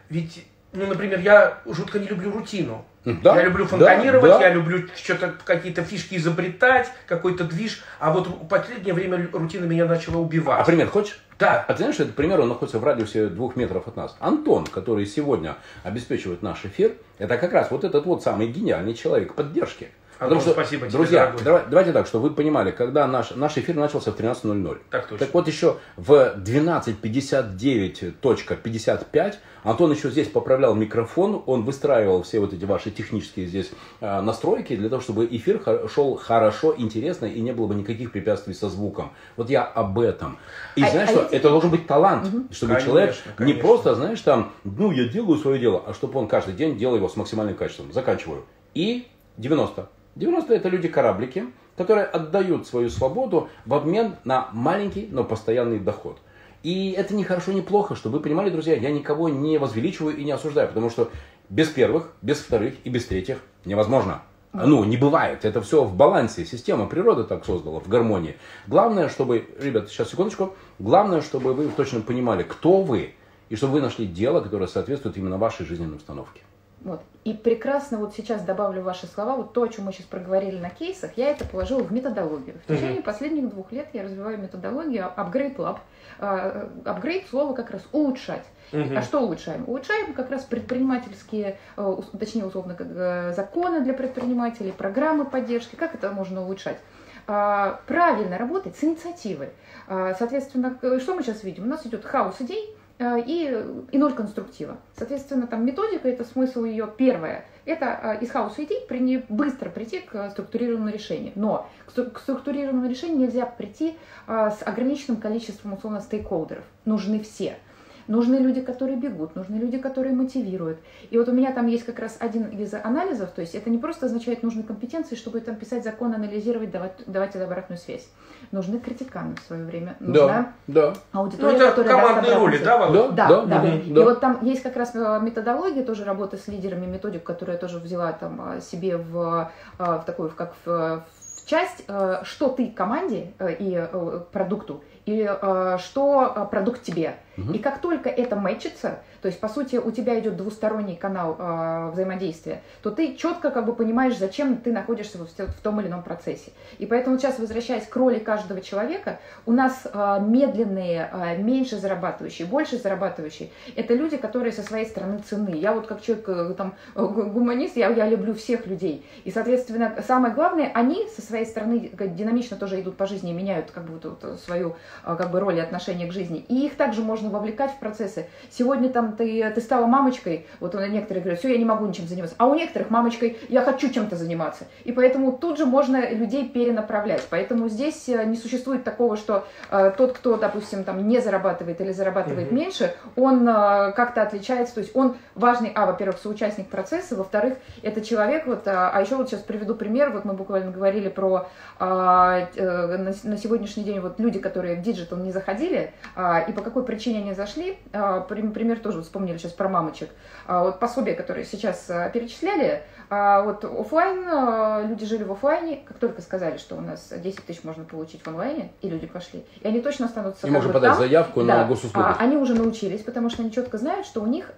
[0.08, 2.84] Ведь, ну, например, я жутко не люблю рутину.
[3.04, 4.48] Да, я люблю фонтанировать, да, да.
[4.48, 7.84] я люблю что-то, какие-то фишки изобретать, какой-то движ.
[8.00, 10.60] А вот в последнее время рутина меня начала убивать.
[10.60, 11.20] А пример хочешь?
[11.38, 11.64] Да.
[11.68, 14.16] А ты знаешь, этот пример, он находится в радиусе двух метров от нас.
[14.18, 19.34] Антон, который сегодня обеспечивает наш эфир, это как раз вот этот вот самый гениальный человек
[19.34, 19.90] поддержки.
[20.18, 23.76] Потому что, спасибо тебе, друзья, давай, давайте так, что вы понимали, когда наш, наш эфир
[23.76, 24.78] начался в 13.00.
[24.90, 25.18] Так точно.
[25.18, 29.34] Так вот еще в 12.59.55
[29.66, 34.76] Антон еще здесь поправлял микрофон, он выстраивал все вот эти ваши технические здесь э, настройки
[34.76, 35.60] для того, чтобы эфир
[35.92, 39.10] шел хорошо, интересно и не было бы никаких препятствий со звуком.
[39.36, 40.38] Вот я об этом.
[40.76, 41.34] И а, знаешь а что, эти...
[41.34, 42.44] это должен быть талант, угу.
[42.52, 43.44] чтобы конечно, человек конечно.
[43.44, 46.94] не просто, знаешь, там, ну я делаю свое дело, а чтобы он каждый день делал
[46.94, 47.92] его с максимальным качеством.
[47.92, 48.44] Заканчиваю.
[48.72, 49.88] И 90.
[50.16, 56.18] 90 это люди-кораблики, которые отдают свою свободу в обмен на маленький, но постоянный доход.
[56.62, 60.24] И это не хорошо, не плохо, чтобы вы понимали, друзья, я никого не возвеличиваю и
[60.24, 61.10] не осуждаю, потому что
[61.48, 64.22] без первых, без вторых и без третьих невозможно.
[64.52, 65.44] Ну, не бывает.
[65.44, 66.46] Это все в балансе.
[66.46, 68.36] Система природы так создала, в гармонии.
[68.66, 70.54] Главное, чтобы, ребят, сейчас секундочку.
[70.78, 73.12] Главное, чтобы вы точно понимали, кто вы,
[73.50, 76.40] и чтобы вы нашли дело, которое соответствует именно вашей жизненной установке.
[76.86, 77.02] Вот.
[77.24, 80.70] И прекрасно вот сейчас добавлю ваши слова, вот то, о чем мы сейчас проговорили на
[80.70, 82.60] кейсах, я это положила в методологию.
[82.64, 85.78] В течение последних двух лет я развиваю методологию Upgrade Lab.
[86.20, 88.44] А, Upgrade слово как раз улучшать.
[88.70, 89.64] А что улучшаем?
[89.66, 95.74] Улучшаем как раз предпринимательские, э, точнее условно, как э, законы для предпринимателей, программы поддержки.
[95.74, 96.78] Как это можно улучшать?
[97.26, 99.48] А, правильно работать с инициативой.
[99.88, 101.64] А, соответственно, что мы сейчас видим?
[101.64, 104.78] У нас идет хаос идей, Э, и, и ноль конструктива.
[104.96, 107.44] Соответственно, там методика, это смысл ее первое.
[107.66, 111.32] Это э, из хаоса идей при, быстро прийти к структурированному решению.
[111.34, 116.64] Но к структурированному решению нельзя прийти э, с ограниченным количеством условно стейкхолдеров.
[116.84, 117.58] Нужны все.
[118.08, 120.78] Нужны люди, которые бегут, нужны люди, которые мотивируют.
[121.10, 123.78] И вот у меня там есть как раз один из анализов, то есть это не
[123.78, 128.08] просто означает нужны компетенции, чтобы там писать закон, анализировать, давать, давать обратную связь.
[128.52, 129.96] Нужны критиканы в свое время.
[129.98, 130.94] Нужна да, да.
[131.12, 133.60] аудитория, ну, это которая командные роли, да, Да, да, да, да.
[133.62, 133.74] да.
[133.76, 137.60] И вот там есть как раз э, методология, тоже работа с лидерами, методик, которую я
[137.60, 141.84] тоже взяла там э, себе в, э, в такую, как в, в часть,
[142.22, 143.86] что ты команде и
[144.32, 145.30] продукту, и
[145.78, 147.16] что продукт тебе.
[147.36, 151.90] И как только это мэчится, то есть, по сути, у тебя идет двусторонний канал э,
[151.92, 156.02] взаимодействия, то ты четко как бы понимаешь, зачем ты находишься в, в том или ином
[156.02, 156.52] процессе.
[156.78, 162.46] И поэтому сейчас, возвращаясь к роли каждого человека, у нас э, медленные, э, меньше зарабатывающие,
[162.46, 165.56] больше зарабатывающие, это люди, которые со своей стороны цены.
[165.56, 169.04] Я вот как человек, э, там, гуманист, я, я люблю всех людей.
[169.24, 173.84] И, соответственно, самое главное, они со своей стороны динамично тоже идут по жизни меняют как
[173.84, 176.44] бы вот, вот свою как бы роль и отношение к жизни.
[176.48, 178.26] И их также можно можно вовлекать в процессы.
[178.50, 182.06] Сегодня там ты, ты стала мамочкой, вот у некоторых говорят, все, я не могу ничем
[182.06, 182.36] заниматься.
[182.38, 184.64] А у некоторых мамочкой, я хочу чем-то заниматься.
[184.84, 187.26] И поэтому тут же можно людей перенаправлять.
[187.30, 191.92] Поэтому здесь э, не существует такого, что э, тот, кто, допустим, там не зарабатывает или
[191.92, 192.56] зарабатывает угу.
[192.56, 194.74] меньше, он э, как-то отличается.
[194.74, 199.16] То есть он важный, а, во-первых, соучастник процесса, во-вторых, это человек, вот, а, а еще
[199.16, 204.00] вот сейчас приведу пример, вот мы буквально говорили про а, э, на, на сегодняшний день
[204.00, 208.20] вот люди, которые в digital не заходили, а, и по какой причине они зашли, а,
[208.20, 210.10] пример тоже вспомнили сейчас про мамочек,
[210.46, 216.20] а, вот пособия, которые сейчас а, перечисляли, вот офлайн, люди жили в офлайне, как только
[216.22, 219.80] сказали, что у нас 10 тысяч можно получить в онлайне, и люди пошли, и они
[219.80, 220.98] точно останутся И можно подать там.
[220.98, 222.04] заявку да, на госуслуги.
[222.18, 224.50] Они уже научились, потому что они четко знают, что у них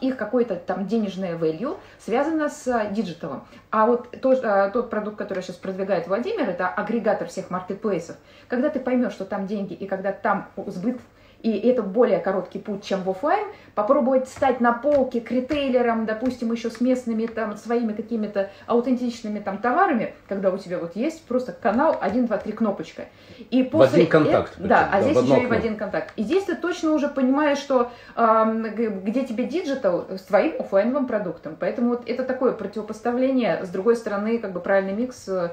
[0.00, 3.46] их какой-то там денежное value связано с digital ом.
[3.70, 4.40] А вот тот,
[4.72, 8.16] тот продукт, который сейчас продвигает Владимир, это агрегатор всех маркетплейсов.
[8.48, 10.98] Когда ты поймешь, что там деньги, и когда там сбыт
[11.42, 16.52] и это более короткий путь, чем в офлайн, попробовать стать на полке к ритейлерам, допустим,
[16.52, 21.52] еще с местными там своими какими-то аутентичными там товарами, когда у тебя вот есть просто
[21.52, 23.06] канал 1, 2, 3 кнопочка.
[23.50, 24.54] И после в один контакт.
[24.58, 26.12] Это, да, а здесь еще и в один контакт.
[26.16, 31.56] И здесь ты точно уже понимаешь, что э, где тебе digital с твоим офлайновым продуктом.
[31.58, 35.50] Поэтому вот это такое противопоставление, с другой стороны, как бы правильный микс э,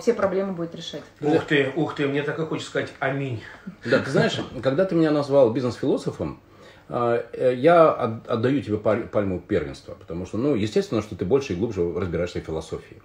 [0.00, 1.02] все проблемы будет решать.
[1.20, 3.42] Ух ты, ух ты, мне так и хочется сказать аминь.
[3.84, 6.40] Да, ты знаешь, когда ты меня назвал бизнес-философом,
[6.88, 11.56] а, э, я отдаю тебе пальму первенства, потому что, ну, естественно, что ты больше и
[11.56, 13.02] глубже разбираешься в философии.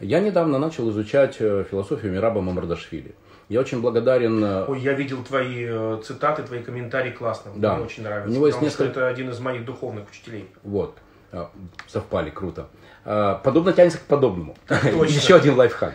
[0.00, 3.14] Я недавно начал изучать э, философию Мираба Мамардашвили.
[3.48, 4.42] Я очень благодарен...
[4.42, 5.66] Э, Ой, я видел твои
[6.02, 7.50] цитаты, твои комментарии классно.
[7.56, 7.74] Да.
[7.74, 8.30] Мне очень нравится.
[8.30, 8.84] У него есть несколько...
[8.84, 10.48] это один из моих духовных учителей.
[10.62, 10.96] Вот.
[11.88, 12.68] Совпали, круто.
[13.04, 14.56] Подобно тянется к подобному.
[14.68, 15.94] Еще один лайфхак.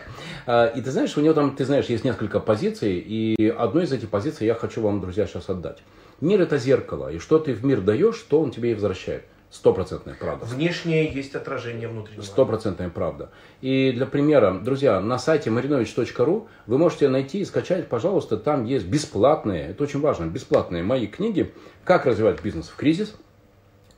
[0.76, 4.08] И ты знаешь, у него там, ты знаешь, есть несколько позиций, и одну из этих
[4.08, 5.78] позиций я хочу вам, друзья, сейчас отдать.
[6.20, 9.24] Мир это зеркало, и что ты в мир даешь, то он тебе и возвращает.
[9.50, 10.46] Стопроцентная правда.
[10.46, 12.22] Внешнее есть отражение внутреннего.
[12.22, 13.30] Стопроцентная правда.
[13.60, 18.86] И для примера, друзья, на сайте marinovich.ru вы можете найти и скачать, пожалуйста, там есть
[18.86, 23.16] бесплатные, это очень важно, бесплатные мои книги «Как развивать бизнес в кризис»,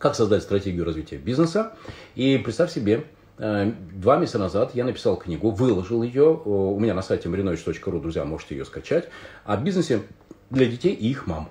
[0.03, 1.73] «Как создать стратегию развития бизнеса».
[2.17, 3.05] И представь себе,
[3.39, 8.25] э, Два месяца назад я написал книгу, выложил ее, у меня на сайте marinovich.ru, друзья,
[8.25, 9.09] можете ее скачать,
[9.45, 10.03] о бизнесе
[10.51, 11.49] для детей и их мам.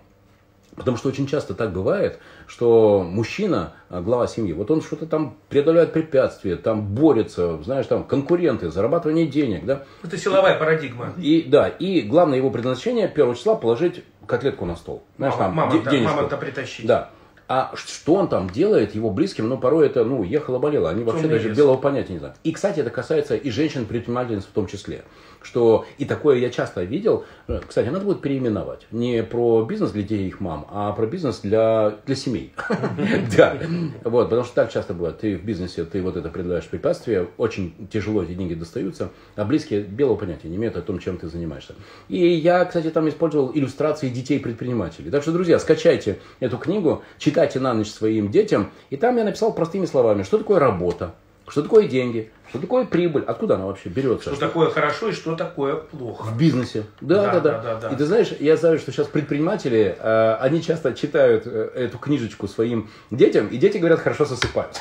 [0.75, 5.37] Потому что очень часто так бывает, что мужчина, а, глава семьи, вот он что-то там
[5.49, 9.83] преодолевает препятствия, там борется, знаешь, там конкуренты, зарабатывание денег, да.
[10.03, 11.13] Это силовая парадигма.
[11.17, 15.03] И да, и главное его предназначение первого числа положить котлетку на стол.
[15.17, 16.15] Знаешь, мама, там мама, денежку.
[16.15, 16.85] Мама-то притащить.
[16.85, 17.09] Да.
[17.53, 20.89] А что он там делает, его близким, ну, порой это, ну, ехало-болело.
[20.89, 22.37] Они вообще даже белого понятия не знают.
[22.45, 25.03] И, кстати, это касается и женщин-предпринимательниц в том числе.
[25.41, 27.25] Что и такое я часто видел.
[27.47, 28.87] Э, кстати, надо будет переименовать.
[28.91, 32.53] Не про бизнес для детей и их мам, а про бизнес для, для семей.
[33.37, 33.57] Да.
[34.03, 35.19] Вот, потому что так часто бывает.
[35.19, 39.81] Ты в бизнесе, ты вот это преодолеваешь препятствия, очень тяжело эти деньги достаются, а близкие
[39.81, 41.73] белого понятия не имеют о том, чем ты занимаешься.
[42.09, 45.09] И я, кстати, там использовал иллюстрации детей-предпринимателей.
[45.09, 48.71] Так что, друзья, скачайте эту книгу, читайте на ночь своим детям.
[48.89, 51.15] И там я написал простыми словами, что такое работа,
[51.47, 53.23] что такое деньги, что такое прибыль?
[53.25, 54.23] Откуда она вообще берется?
[54.23, 56.23] Что, что такое хорошо и что такое плохо?
[56.23, 56.83] В бизнесе.
[56.99, 57.79] Да да, да, да, да.
[57.79, 57.89] да.
[57.91, 62.49] И ты знаешь, я знаю, что сейчас предприниматели, э, они часто читают э, эту книжечку
[62.49, 64.77] своим детям, и дети говорят, хорошо засыпают.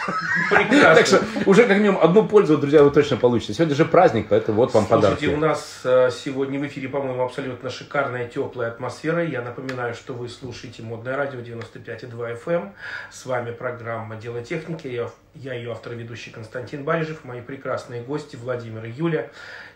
[0.50, 0.94] Прекрасно.
[0.96, 3.54] Так что уже как минимум одну пользу, друзья, вы точно получите.
[3.54, 5.20] Сегодня же праздник, поэтому вот вам подарок.
[5.20, 9.24] Слушайте, у нас э, сегодня в эфире, по-моему, абсолютно шикарная, теплая атмосфера.
[9.24, 12.50] Я напоминаю, что вы слушаете Модное радио 95,2 FM.
[12.50, 12.72] Эм.
[13.12, 14.88] С вами программа «Дело техники».
[14.88, 17.59] Я, я ее автор и ведущий Константин Барижев, мои прекрасные
[18.02, 19.30] гости Владимир и Юля.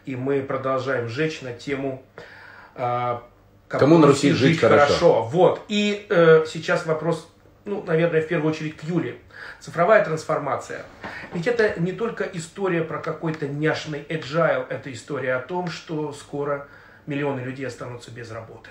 [0.04, 2.02] И мы продолжаем жечь на тему
[2.74, 3.18] э,
[3.68, 4.84] Кому на Руси жить, жить хорошо.
[4.84, 5.22] хорошо.
[5.24, 5.62] Вот.
[5.68, 7.28] И э, сейчас вопрос,
[7.64, 9.18] ну, наверное, в первую очередь к Юле.
[9.60, 10.84] Цифровая трансформация.
[11.32, 16.68] Ведь это не только история про какой-то няшный agile, это история о том, что скоро
[17.06, 18.70] миллионы людей останутся без работы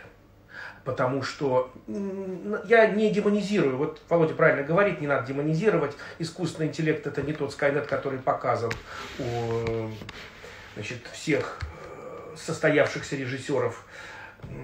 [0.84, 1.72] потому что
[2.65, 7.52] я не демонизирую, вот Володя правильно говорит, не надо демонизировать, искусственный интеллект это не тот
[7.52, 8.72] Skynet, который показан
[9.19, 9.89] у
[10.76, 13.86] значит, всех э, состоявшихся режиссеров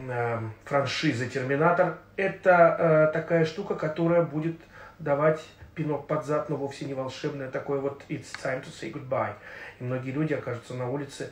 [0.10, 1.98] э, франшизы Терминатор.
[2.18, 4.58] Это э, такая штука, которая будет
[4.98, 5.42] давать
[5.76, 9.34] пинок под зад, но вовсе не волшебное, такое вот it's time to say goodbye.
[9.80, 11.32] И многие люди окажутся на улице,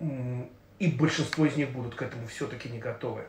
[0.00, 3.22] и большинство из них будут к этому все-таки не готовы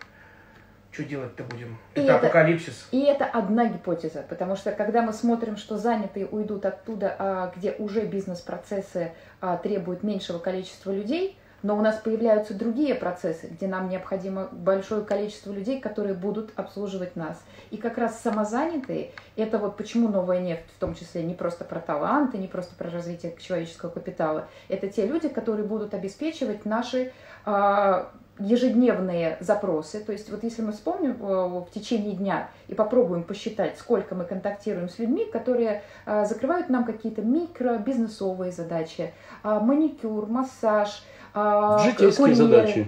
[0.97, 1.77] что делать-то будем?
[1.93, 2.87] И это, это апокалипсис.
[2.91, 7.73] И это одна гипотеза, потому что когда мы смотрим, что занятые уйдут оттуда, а, где
[7.73, 13.89] уже бизнес-процессы а, требуют меньшего количества людей, но у нас появляются другие процессы, где нам
[13.89, 17.43] необходимо большое количество людей, которые будут обслуживать нас.
[17.71, 21.79] И как раз самозанятые, это вот почему новая нефть, в том числе не просто про
[21.79, 27.11] таланты, не просто про развитие человеческого капитала, это те люди, которые будут обеспечивать наши
[27.45, 29.99] а, ежедневные запросы.
[29.99, 34.25] То есть вот если мы вспомним э, в течение дня и попробуем посчитать, сколько мы
[34.25, 42.35] контактируем с людьми, которые э, закрывают нам какие-то микро-бизнесовые задачи, э, маникюр, массаж, Житейские курьеры.
[42.35, 42.87] задачи.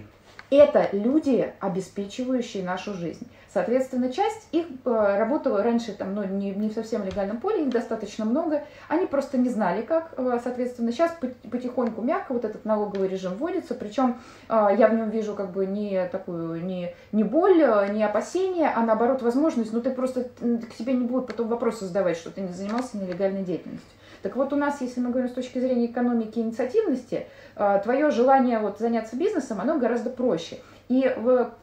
[0.49, 3.27] Это люди, обеспечивающие нашу жизнь.
[3.51, 7.69] Соответственно, часть их э, работала раньше там, ну, не, не в совсем легальном поле, их
[7.69, 8.61] достаточно много.
[8.87, 10.13] Они просто не знали, как.
[10.17, 11.15] Э, соответственно, сейчас
[11.49, 13.73] потихоньку, мягко вот этот налоговый режим вводится.
[13.73, 17.57] Причем э, я в нем вижу как бы не такую, не, не боль,
[17.91, 19.73] не опасение, а наоборот возможность.
[19.73, 23.41] Ну, ты просто, к тебе не будут потом вопросы задавать, что ты не занимался нелегальной
[23.41, 23.89] деятельностью.
[24.21, 28.59] Так вот у нас, если мы говорим с точки зрения экономики и инициативности, твое желание
[28.59, 30.59] вот заняться бизнесом, оно гораздо проще.
[30.89, 31.01] И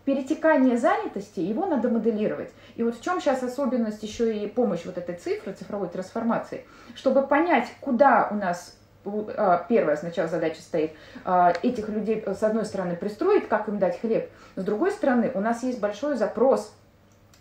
[0.04, 2.50] перетекание занятости его надо моделировать.
[2.76, 7.26] И вот в чем сейчас особенность еще и помощь вот этой цифры, цифровой трансформации, чтобы
[7.26, 10.92] понять, куда у нас а, первая сначала задача стоит,
[11.24, 15.40] а, этих людей, с одной стороны, пристроить, как им дать хлеб, с другой стороны, у
[15.40, 16.72] нас есть большой запрос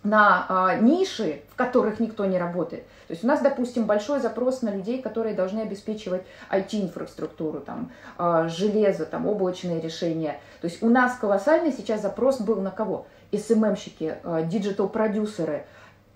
[0.05, 2.83] на а, ниши, в которых никто не работает.
[3.07, 8.47] То есть у нас, допустим, большой запрос на людей, которые должны обеспечивать IT-инфраструктуру, там, а,
[8.47, 10.39] железо, там, облачные решения.
[10.61, 13.07] То есть у нас колоссальный сейчас запрос был на кого?
[13.31, 14.41] SMM-щики, а,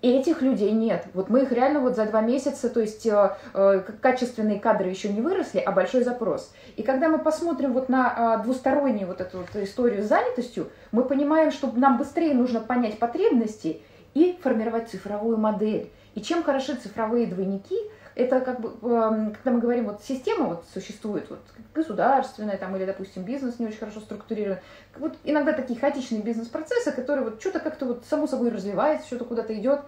[0.02, 1.04] digital-продюсеры, Этих людей нет.
[1.14, 5.10] Вот мы их реально вот за два месяца, то есть э, э, качественные кадры еще
[5.10, 6.52] не выросли, а большой запрос.
[6.76, 11.04] И когда мы посмотрим вот на э, двустороннюю вот эту вот историю с занятостью, мы
[11.04, 13.82] понимаем, что нам быстрее нужно понять потребности
[14.14, 15.90] и формировать цифровую модель.
[16.14, 17.76] И чем хороши цифровые двойники,
[18.14, 21.40] это как бы, эм, когда мы говорим, вот система вот существует, вот
[21.74, 24.58] государственная там, или, допустим, бизнес не очень хорошо структурирован,
[24.96, 29.54] вот иногда такие хаотичные бизнес-процессы, которые вот что-то как-то вот само собой развивается, что-то куда-то
[29.58, 29.80] идет,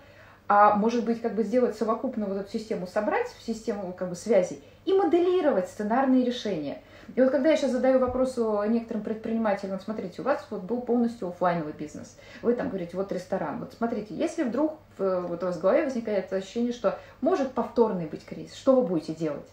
[0.48, 4.14] а может быть, как бы сделать совокупно вот эту систему, собрать в систему как бы
[4.14, 6.82] связей и моделировать сценарные решения–
[7.14, 8.36] и вот когда я сейчас задаю вопрос
[8.68, 13.60] некоторым предпринимателям, смотрите, у вас вот был полностью офлайновый бизнес, вы там говорите, вот ресторан,
[13.60, 18.24] вот смотрите, если вдруг вот у вас в голове возникает ощущение, что может повторный быть
[18.24, 19.48] кризис, что вы будете делать?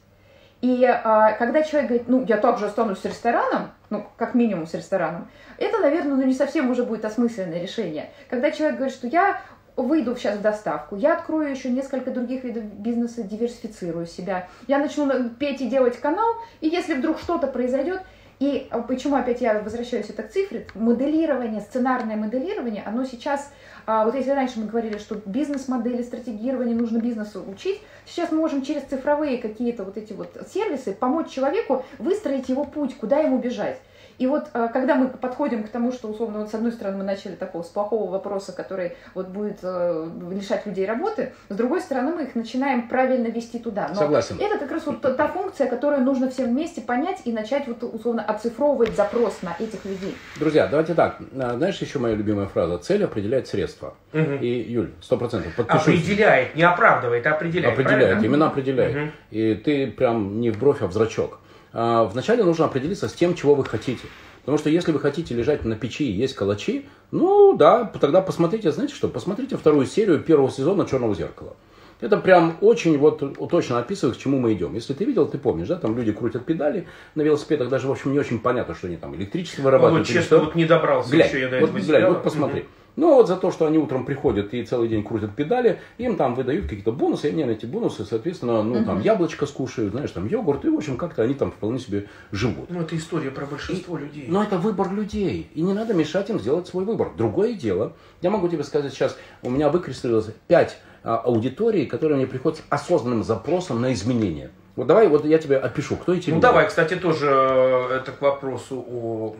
[0.62, 4.74] И а, когда человек говорит, ну, я также останусь с рестораном, ну, как минимум с
[4.74, 8.10] рестораном, это, наверное, ну, не совсем уже будет осмысленное решение.
[8.30, 9.42] Когда человек говорит, что я
[9.84, 15.30] выйду сейчас в доставку, я открою еще несколько других видов бизнеса, диверсифицирую себя, я начну
[15.30, 16.28] петь и делать канал,
[16.62, 18.02] и если вдруг что-то произойдет,
[18.40, 23.52] и а, почему опять я возвращаюсь это к цифре, моделирование, сценарное моделирование, оно сейчас,
[23.86, 28.62] а, вот если раньше мы говорили, что бизнес-модели, стратегирование нужно бизнесу учить, сейчас мы можем
[28.62, 33.82] через цифровые какие-то вот эти вот сервисы помочь человеку выстроить его путь, куда ему бежать.
[34.20, 37.04] И вот э, когда мы подходим к тому, что условно, вот с одной стороны мы
[37.06, 42.14] начали такого с плохого вопроса, который вот будет э, лишать людей работы, с другой стороны
[42.14, 43.88] мы их начинаем правильно вести туда.
[43.90, 44.38] Но Согласен.
[44.40, 48.22] Это как раз вот та функция, которую нужно всем вместе понять и начать вот условно
[48.22, 50.16] оцифровывать запрос на этих людей.
[50.38, 51.18] Друзья, давайте так.
[51.40, 52.78] А, знаешь, еще моя любимая фраза.
[52.78, 53.94] Цель определяет средства.
[54.12, 54.34] Угу.
[54.42, 57.74] И, Юль, сто процентов Определяет, не оправдывает, а определяет.
[57.74, 58.26] Определяет, правильно?
[58.26, 58.96] именно определяет.
[58.96, 59.12] Угу.
[59.32, 61.40] И ты прям не в бровь, а в зрачок.
[61.74, 64.08] А, вначале нужно определиться с тем, чего вы хотите.
[64.42, 68.72] Потому что если вы хотите лежать на печи и есть калачи, ну да, тогда посмотрите,
[68.72, 71.56] знаете что, посмотрите вторую серию первого сезона «Черного зеркала».
[72.02, 74.74] Это прям очень вот точно описывает, к чему мы идем.
[74.74, 78.14] Если ты видел, ты помнишь, да, там люди крутят педали на велосипедах, даже, в общем,
[78.14, 80.08] не очень понятно, что они там электричество вырабатывают.
[80.08, 82.62] Вот, честно, вот не добрался глянь, еще я до вот, этого глянь, вот посмотри.
[82.62, 82.70] Угу.
[82.96, 86.36] Ну, вот за то, что они утром приходят и целый день крутят педали, им там
[86.36, 90.28] выдают какие-то бонусы, и они на эти бонусы, соответственно, ну, там, яблочко скушают, знаешь, там,
[90.28, 92.70] йогурт, и, в общем, как-то они там вполне себе живут.
[92.70, 94.26] Ну, это история про большинство и, людей.
[94.28, 97.12] Но это выбор людей, и не надо мешать им сделать свой выбор.
[97.16, 102.28] Другое дело, я могу тебе сказать сейчас, у меня выкристаллилось пять а, аудиторий, которые мне
[102.28, 104.52] приходят с осознанным запросом на изменения.
[104.76, 106.36] Вот давай, вот я тебе опишу, кто эти ну, люди.
[106.36, 109.36] Ну давай, кстати, тоже э, это к вопросу о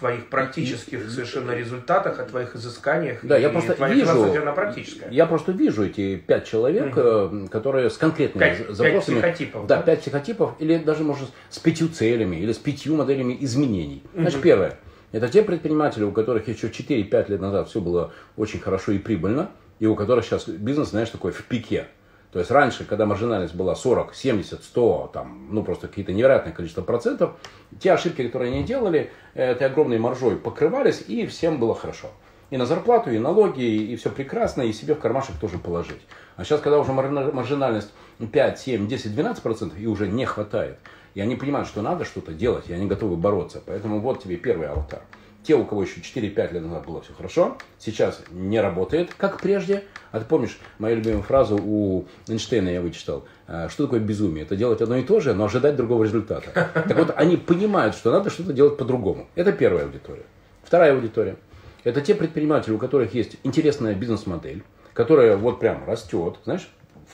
[0.00, 3.18] твоих практических совершенно результатах, о твоих изысканиях.
[3.22, 5.10] Да, я просто вижу, на практическое.
[5.10, 7.48] я просто вижу эти пять человек, угу.
[7.48, 9.20] которые с конкретными пять, запросами.
[9.20, 9.66] Пять психотипов.
[9.66, 14.02] Да, да, пять психотипов, или даже, может, с пятью целями, или с пятью моделями изменений.
[14.14, 14.44] Значит, угу.
[14.44, 14.78] первое.
[15.12, 19.50] Это те предприниматели, у которых еще 4-5 лет назад все было очень хорошо и прибыльно,
[19.78, 21.86] и у которых сейчас бизнес, знаешь, такой в пике.
[22.32, 26.82] То есть раньше, когда маржинальность была 40, 70, 100, там, ну просто какие-то невероятное количество
[26.82, 27.32] процентов,
[27.80, 32.08] те ошибки, которые они делали, этой огромной маржой покрывались, и всем было хорошо.
[32.50, 36.00] И на зарплату, и налоги, и все прекрасно, и себе в кармашек тоже положить.
[36.36, 40.78] А сейчас, когда уже маржинальность 5, 7, 10, 12 процентов, и уже не хватает,
[41.14, 43.60] и они понимают, что надо что-то делать, и они готовы бороться.
[43.64, 45.02] Поэтому вот тебе первый аватар.
[45.42, 49.84] Те, у кого еще 4-5 лет назад было все хорошо, сейчас не работает, как прежде.
[50.12, 53.24] А ты помнишь мою любимую фразу у Эйнштейна я вычитал.
[53.46, 54.44] «А, что такое безумие?
[54.44, 56.70] Это делать одно и то же, но ожидать другого результата.
[56.74, 59.28] Так вот, они понимают, что надо что-то делать по-другому.
[59.34, 60.24] Это первая аудитория.
[60.62, 61.36] Вторая аудитория.
[61.84, 64.62] Это те предприниматели, у которых есть интересная бизнес-модель,
[64.92, 66.68] которая вот прям растет, знаешь,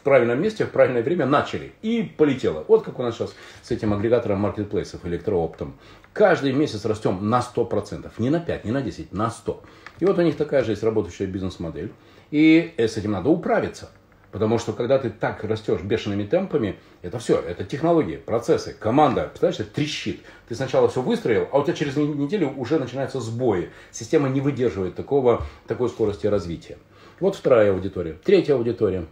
[0.06, 1.72] правильном месте, в правильное время начали.
[1.82, 2.64] И полетело.
[2.68, 5.76] Вот как у нас сейчас с этим агрегатором маркетплейсов, электрооптом.
[6.12, 8.08] Каждый месяц растем на 100%.
[8.18, 9.62] Не на 5, не на 10, на 100.
[9.98, 11.92] И вот у них такая же есть работающая бизнес-модель.
[12.30, 13.90] И с этим надо управиться.
[14.30, 19.72] Потому что когда ты так растешь бешеными темпами, это все, это технологии, процессы, команда, представляешь,
[19.74, 20.20] трещит.
[20.48, 23.70] Ты сначала все выстроил, а у тебя через неделю уже начинаются сбои.
[23.90, 26.78] Система не выдерживает такого, такой скорости развития.
[27.18, 28.12] Вот вторая аудитория.
[28.22, 29.06] Третья аудитория.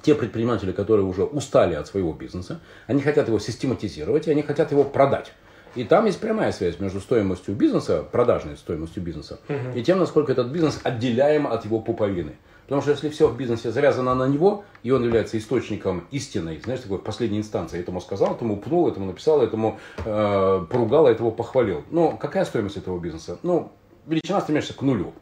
[0.00, 4.72] Те предприниматели, которые уже устали от своего бизнеса, они хотят его систематизировать, и они хотят
[4.72, 5.32] его продать.
[5.74, 9.76] И там есть прямая связь между стоимостью бизнеса, продажной стоимостью бизнеса, угу.
[9.76, 12.36] и тем, насколько этот бизнес отделяем от его пуповины.
[12.64, 16.80] Потому что если все в бизнесе завязано на него, и он является источником истины, знаешь,
[16.80, 21.84] такой последней инстанции, этому сказал, этому пнул, этому написал, этому э, поругал, этому похвалил.
[21.90, 23.38] Но какая стоимость этого бизнеса?
[23.42, 23.72] Ну,
[24.06, 25.12] величина стремишься к нулю.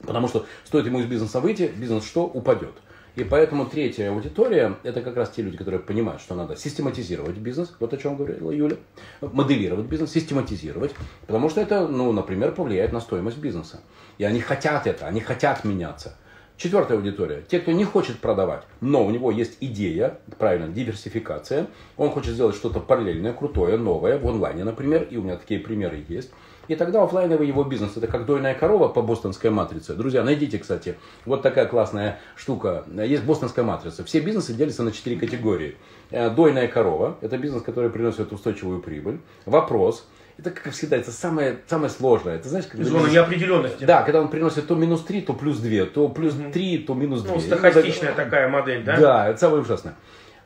[0.00, 2.24] Потому что стоит ему из бизнеса выйти, бизнес что?
[2.24, 2.74] Упадет.
[3.14, 7.74] И поэтому третья аудитория– это как раз те люди, которые понимают, что надо систематизировать бизнес,
[7.78, 8.76] вот о чем говорила Юля,
[9.20, 10.94] моделировать бизнес, систематизировать,
[11.26, 13.80] потому что это, ну, например, повлияет на стоимость бизнеса.
[14.16, 16.16] И они хотят это, они хотят меняться.
[16.56, 17.42] Четвертая аудитория.
[17.48, 21.66] Те, кто не хочет продавать, но у него есть идея, правильно, диверсификация.
[21.96, 25.08] Он хочет сделать что-то параллельное, крутое, новое, в онлайне, например.
[25.10, 26.30] И у меня такие примеры есть.
[26.72, 29.92] И тогда офлайновый его бизнес, это как дойная корова по бостонской матрице.
[29.92, 30.96] Друзья, найдите, кстати,
[31.26, 32.84] вот такая классная штука.
[32.90, 34.04] Есть бостонская матрица.
[34.04, 35.76] Все бизнесы делятся на четыре категории.
[36.10, 39.20] Э, дойная корова, это бизнес, который приносит устойчивую прибыль.
[39.44, 40.08] Вопрос,
[40.38, 42.36] это, как всегда, это самое, самое сложное.
[42.36, 43.84] Это знаешь, когда Зона неопределенности.
[43.84, 47.20] Да, когда он приносит то минус 3, то плюс 2, то плюс 3, то минус
[47.20, 47.34] 2.
[47.34, 48.96] Ну, стахастичная такая модель, да?
[48.96, 49.94] Да, это самое ужасное.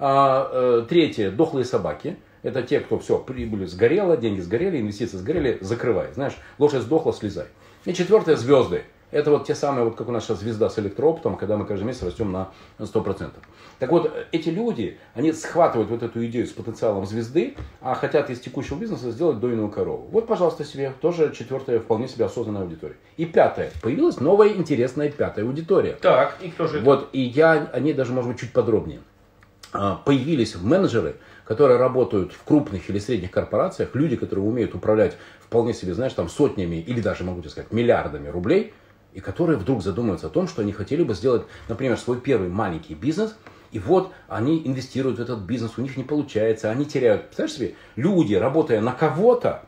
[0.01, 2.17] А, э, третье, дохлые собаки.
[2.47, 6.13] Это те, кто все, прибыль сгорела, деньги сгорели, инвестиции сгорели, закрывай.
[6.15, 7.47] Знаешь, лошадь сдохла, слезай.
[7.87, 8.85] И четвертое, звезды.
[9.11, 11.83] Это вот те самые, вот как у нас сейчас звезда с электроопытом, когда мы каждый
[11.83, 13.33] месяц растем на 100%.
[13.81, 18.39] Так вот, эти люди, они схватывают вот эту идею с потенциалом звезды, а хотят из
[18.39, 20.07] текущего бизнеса сделать дойную корову.
[20.13, 22.95] Вот, пожалуйста, себе тоже четвертая, вполне себе осознанная аудитория.
[23.17, 23.73] И пятая.
[23.83, 25.95] Появилась новая интересная пятая аудитория.
[26.01, 26.85] Так, и кто же это?
[26.85, 29.01] Вот, и я о ней даже, может быть, чуть подробнее.
[29.73, 31.17] А, появились менеджеры,
[31.47, 36.29] которые работают в крупных или средних корпорациях, люди, которые умеют управлять вполне себе, знаешь, там
[36.29, 38.75] сотнями или даже, могу тебе сказать, миллиардами рублей–
[39.17, 42.93] и которые вдруг задумаются о том, что они хотели бы сделать, например, свой первый маленький
[42.93, 43.35] бизнес,
[43.73, 47.29] и вот они инвестируют в этот бизнес, у них не получается, они теряют.
[47.29, 49.63] Представляешь себе, люди, работая на кого-то,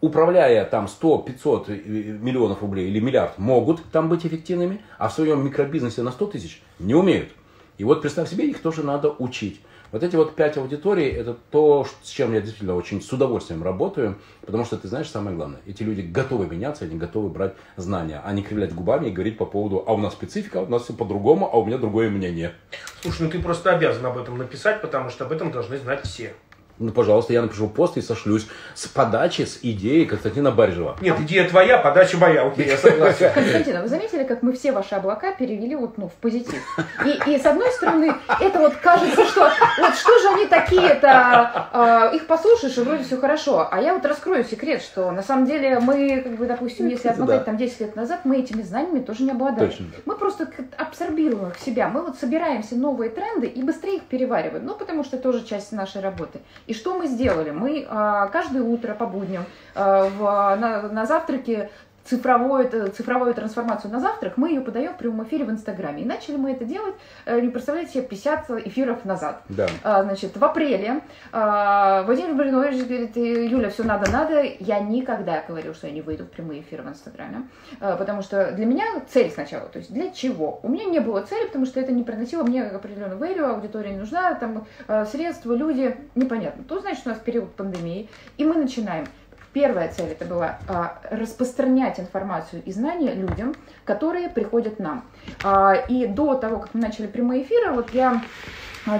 [0.00, 6.02] управляя там 100-500 миллионов рублей или миллиард, могут там быть эффективными, а в своем микробизнесе
[6.02, 7.30] на 100 тысяч не умеют.
[7.78, 9.60] И вот представь себе, их тоже надо учить.
[9.90, 14.18] Вот эти вот пять аудиторий, это то, с чем я действительно очень с удовольствием работаю,
[14.44, 18.32] потому что ты знаешь самое главное, эти люди готовы меняться, они готовы брать знания, а
[18.32, 21.48] не кривлять губами и говорить по поводу, а у нас специфика, у нас все по-другому,
[21.50, 22.52] а у меня другое мнение.
[23.00, 26.34] Слушай, ну ты просто обязан об этом написать, потому что об этом должны знать все.
[26.78, 30.96] Ну, пожалуйста, я напишу пост и сошлюсь с подачи, с идеей Константина Баржева.
[31.00, 33.30] Нет, идея твоя, подача моя, окей, я согласен.
[33.34, 36.62] Константин, а вы заметили, как мы все ваши облака перевели вот, ну, в позитив?
[37.04, 42.16] И, и с одной стороны, это вот кажется, что вот что же они такие-то, э,
[42.16, 43.68] их послушаешь, и вроде все хорошо.
[43.70, 47.44] А я вот раскрою секрет, что на самом деле мы, как бы, допустим, если отмотать
[47.44, 49.68] там 10 лет назад, мы этими знаниями тоже не обладали.
[49.68, 49.86] Точно.
[50.04, 51.88] Мы просто абсорбируем их в себя.
[51.88, 54.64] Мы вот собираемся новые тренды и быстрее их перевариваем.
[54.64, 56.40] Ну, потому что это тоже часть нашей работы.
[56.68, 57.50] И что мы сделали?
[57.50, 61.70] Мы а, каждое утро по будням а, на завтраке
[62.08, 66.02] цифровую, цифровую трансформацию на завтрак, мы ее подаем в прямом эфире в Инстаграме.
[66.02, 66.94] И начали мы это делать,
[67.26, 69.42] э, не представляете себе, 50 эфиров назад.
[69.48, 69.66] Да.
[69.82, 71.00] А, значит, в апреле
[71.32, 74.42] а, Владимир Блинович говорит, Юля, все надо, надо.
[74.58, 77.48] Я никогда говорил, что я не выйду в прямые эфиры в Инстаграме,
[77.80, 80.60] а, потому что для меня цель сначала, то есть для чего?
[80.62, 83.98] У меня не было цели, потому что это не приносило мне определенную value, аудитория не
[83.98, 84.66] нужна, там
[85.10, 86.64] средства, люди, непонятно.
[86.64, 89.06] То значит, у нас период пандемии, и мы начинаем.
[89.52, 95.04] Первая цель это была а, распространять информацию и знания людям, которые приходят нам.
[95.42, 98.22] А, и до того, как мы начали прямые эфиры, вот я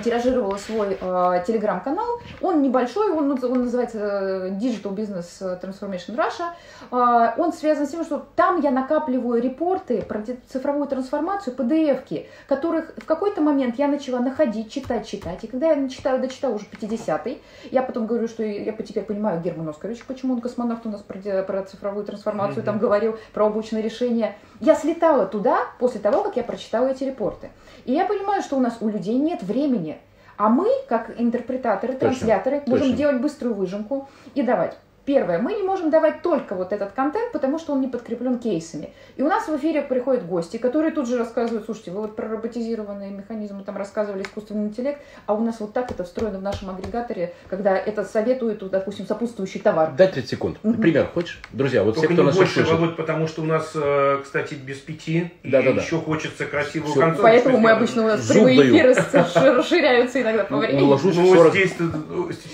[0.02, 2.20] тиражировала свой э, телеграм-канал.
[2.40, 6.52] Он небольшой, он, он называется э, Digital Business Transformation Russia.
[6.90, 12.92] Э, он связан с тем, что там я накапливаю репорты про цифровую трансформацию, PDF-ки, которых
[12.96, 15.44] в какой-то момент я начала находить, читать, читать.
[15.44, 19.68] И когда я начитала, дочитала уже 50-й, я потом говорю, что я теперь понимаю Герман
[19.68, 22.66] Оскарович, почему он космонавт у нас про, про цифровую трансформацию mm-hmm.
[22.66, 24.36] там говорил, про облачное решение.
[24.60, 27.50] Я слетала туда после того, как я прочитала эти репорты.
[27.84, 29.98] И я понимаю, что у нас у людей нет времени.
[30.36, 32.70] А мы, как интерпретаторы, трансляторы, Точно.
[32.70, 32.96] можем Точно.
[32.96, 34.76] делать быструю выжимку и давать.
[35.08, 38.92] Первое, мы не можем давать только вот этот контент, потому что он не подкреплен кейсами.
[39.16, 42.28] И у нас в эфире приходят гости, которые тут же рассказывают, слушайте, вы вот про
[42.28, 46.68] роботизированные механизмы там рассказывали, искусственный интеллект, а у нас вот так это встроено в нашем
[46.68, 49.94] агрегаторе, когда это советует, допустим, сопутствующий товар.
[49.96, 50.58] Дай 30 секунд.
[50.62, 50.74] Угу.
[50.74, 51.40] Пример хочешь?
[51.54, 52.72] Друзья, вот Только все, кто не нас больше, слышит.
[52.74, 55.80] Володь, потому что у нас, э, кстати, без пяти, да, и да, да.
[55.80, 57.00] еще хочется красивую все.
[57.00, 57.22] концовку.
[57.22, 60.82] Поэтому мы обычно у нас прямые эфиры расширяются иногда по времени.
[60.82, 61.54] Уложусь ну, 40...
[61.54, 61.74] здесь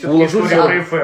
[0.04, 0.52] уложусь,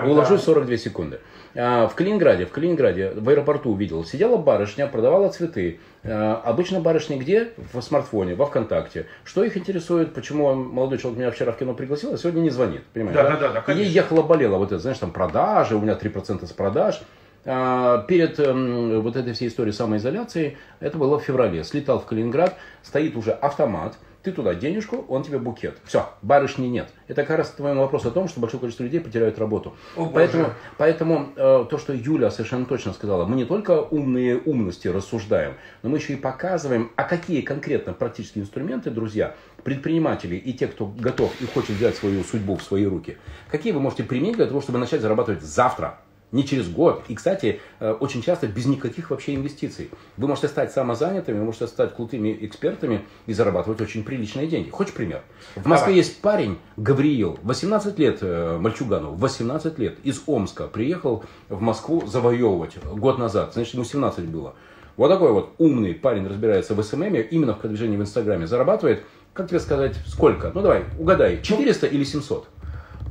[0.04, 1.18] уложусь 42 секунды.
[1.56, 5.80] А, в Калининграде, в Калининграде, в аэропорту увидел, сидела барышня, продавала цветы.
[6.04, 7.52] А, обычно барышни где?
[7.72, 9.06] В смартфоне, во ВКонтакте.
[9.24, 12.82] Что их интересует, почему молодой человек меня вчера в кино пригласил, а сегодня не звонит,
[12.92, 13.16] понимаешь?
[13.16, 13.64] Да, да, да.
[13.66, 17.00] да Ей ехала болела, вот это, знаешь, там продажи, у меня 3% с продаж.
[17.44, 22.54] А, перед эм, вот этой всей историей самоизоляции, это было в феврале, слетал в Калининград,
[22.82, 25.78] стоит уже автомат, ты туда денежку, он тебе букет.
[25.84, 26.90] Все, барышни нет.
[27.08, 29.74] Это как раз к твоему вопросу о том, что большое количество людей потеряют работу.
[29.96, 34.88] О, поэтому поэтому э, то, что Юля совершенно точно сказала, мы не только умные умности
[34.88, 40.66] рассуждаем, но мы еще и показываем, а какие конкретно практические инструменты, друзья, предприниматели и те,
[40.66, 43.16] кто готов и хочет взять свою судьбу в свои руки,
[43.50, 45.98] какие вы можете применить для того, чтобы начать зарабатывать завтра,
[46.32, 47.04] не через год.
[47.08, 49.90] И, кстати, э, очень часто без никаких вообще инвестиций.
[50.16, 54.70] Вы можете стать самозанятыми, вы можете стать крутыми экспертами и зарабатывать очень приличные деньги.
[54.70, 55.22] Хочешь пример?
[55.56, 55.96] В Москве Давай.
[55.96, 62.76] есть парень, Гавриил, 18 лет, э, мальчугану, 18 лет, из Омска, приехал в Москву завоевывать
[62.84, 64.54] год назад, значит, ему 17 было.
[64.96, 69.02] Вот такой вот умный парень разбирается в SMM, именно в продвижении в Инстаграме, зарабатывает,
[69.32, 70.50] как тебе сказать, сколько?
[70.54, 72.48] Ну давай, угадай, 400 ну, или 700?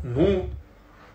[0.04, 0.50] Ну,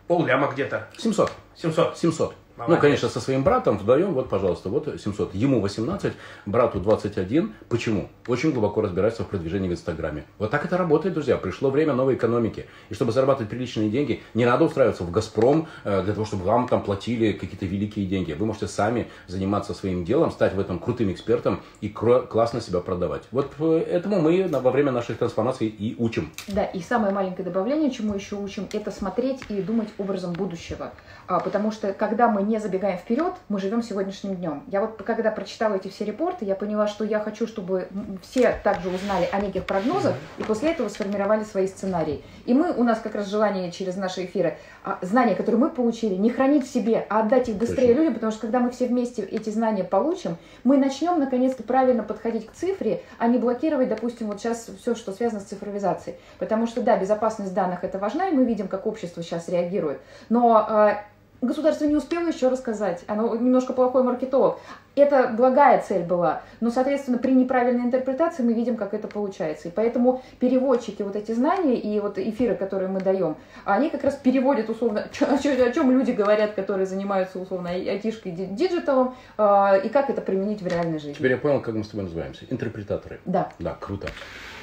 [0.09, 0.89] пол ляма где-то.
[0.99, 1.31] 700.
[1.55, 1.97] 700.
[1.97, 2.44] 700.
[2.57, 2.77] Молодец.
[2.77, 5.35] Ну, конечно, со своим братом вдвоем, вот, пожалуйста, вот 700.
[5.35, 6.13] Ему 18,
[6.47, 7.53] брату 21.
[7.69, 8.09] Почему?
[8.29, 10.25] Очень глубоко разбирается в продвижении в Инстаграме.
[10.39, 11.37] Вот так это работает, друзья.
[11.37, 12.67] Пришло время новой экономики.
[12.91, 16.69] И чтобы зарабатывать приличные деньги, не надо устраиваться в «Газпром» э, для того, чтобы вам
[16.69, 18.33] там платили какие-то великие деньги.
[18.33, 23.25] Вы можете сами заниматься своим делом, стать в этом крутым экспертом и классно себя продавать.
[23.33, 26.31] Вот э, этому мы во время наших трансформаций и учим.
[26.47, 30.93] Да, и самое маленькое добавление, чему еще учим, это смотреть и думать образом будущего.
[31.27, 34.65] А, потому что когда мы не забегаем вперед, мы живем сегодняшним днем.
[34.69, 37.89] Я вот когда прочитала эти все репорты, я поняла, что я хочу, чтобы
[38.23, 42.23] все также узнали о неких прогнозах и после этого сформировали свои сценарии.
[42.47, 46.15] И мы, у нас как раз желание через наши эфиры, а, знания, которые мы получили,
[46.15, 48.01] не хранить в себе, а отдать их быстрее Точно.
[48.01, 52.47] людям, потому что когда мы все вместе эти знания получим, мы начнем наконец-то правильно подходить
[52.47, 56.17] к цифре, а не блокировать, допустим, вот сейчас все, что связано с цифровизацией.
[56.39, 60.01] Потому что, да, безопасность данных это важна, и мы видим, как общество сейчас реагирует.
[60.29, 61.05] Но а,
[61.47, 63.05] государство не успело еще рассказать.
[63.07, 64.59] Оно немножко плохой маркетолог.
[64.97, 69.69] Это благая цель была, но, соответственно, при неправильной интерпретации мы видим, как это получается.
[69.69, 74.15] И поэтому переводчики вот эти знания и вот эфиры, которые мы даем, они как раз
[74.15, 80.11] переводят условно, о чем люди говорят, которые занимаются условно айтишкой, digital ом, а, и как
[80.11, 81.15] это применить в реальной жизни.
[81.15, 82.45] Теперь я понял, как мы с тобой называемся.
[82.49, 83.19] Интерпретаторы.
[83.25, 83.51] Да.
[83.59, 84.09] Да, круто.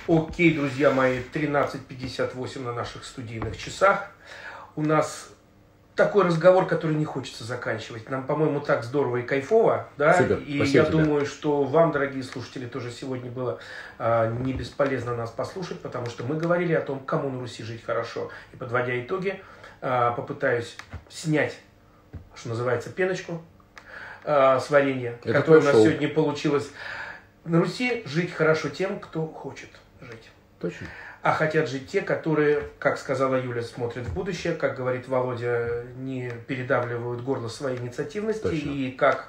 [0.08, 4.12] Окей, друзья мои, 13.58 на наших студийных часах.
[4.76, 5.31] У нас
[6.06, 8.10] такой разговор, который не хочется заканчивать.
[8.10, 10.16] Нам, по-моему, так здорово и кайфово, да?
[10.16, 10.98] Супер, и спасибо я тебе.
[10.98, 13.60] думаю, что вам, дорогие слушатели, тоже сегодня было
[14.00, 17.84] а, не бесполезно нас послушать, потому что мы говорили о том, кому на Руси жить
[17.86, 18.32] хорошо.
[18.52, 19.42] И подводя итоги,
[19.80, 20.76] а, попытаюсь
[21.08, 21.60] снять,
[22.34, 23.40] что называется, пеночку
[24.24, 25.86] а, с варенья, Это которое у нас шоу.
[25.86, 26.72] сегодня получилось.
[27.46, 30.32] На Руси жить хорошо тем, кто хочет жить.
[30.60, 30.88] Точно.
[31.24, 36.32] А хотят жить те, которые, как сказала Юля, смотрят в будущее, как говорит Володя, не
[36.48, 38.42] передавливают горло своей инициативности.
[38.42, 38.70] Точно.
[38.70, 39.28] И как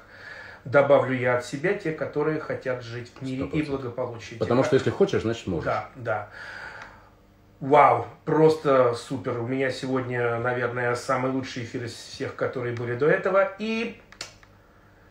[0.65, 3.69] добавлю я от себя, те, которые хотят жить в мире и 100%.
[3.69, 4.35] благополучии.
[4.35, 5.65] Потому Те, что если хочешь, значит можешь.
[5.65, 6.29] да, да.
[7.59, 9.39] Вау, просто супер.
[9.39, 13.53] У меня сегодня, наверное, самый лучший эфир из всех, которые были до этого.
[13.57, 14.01] И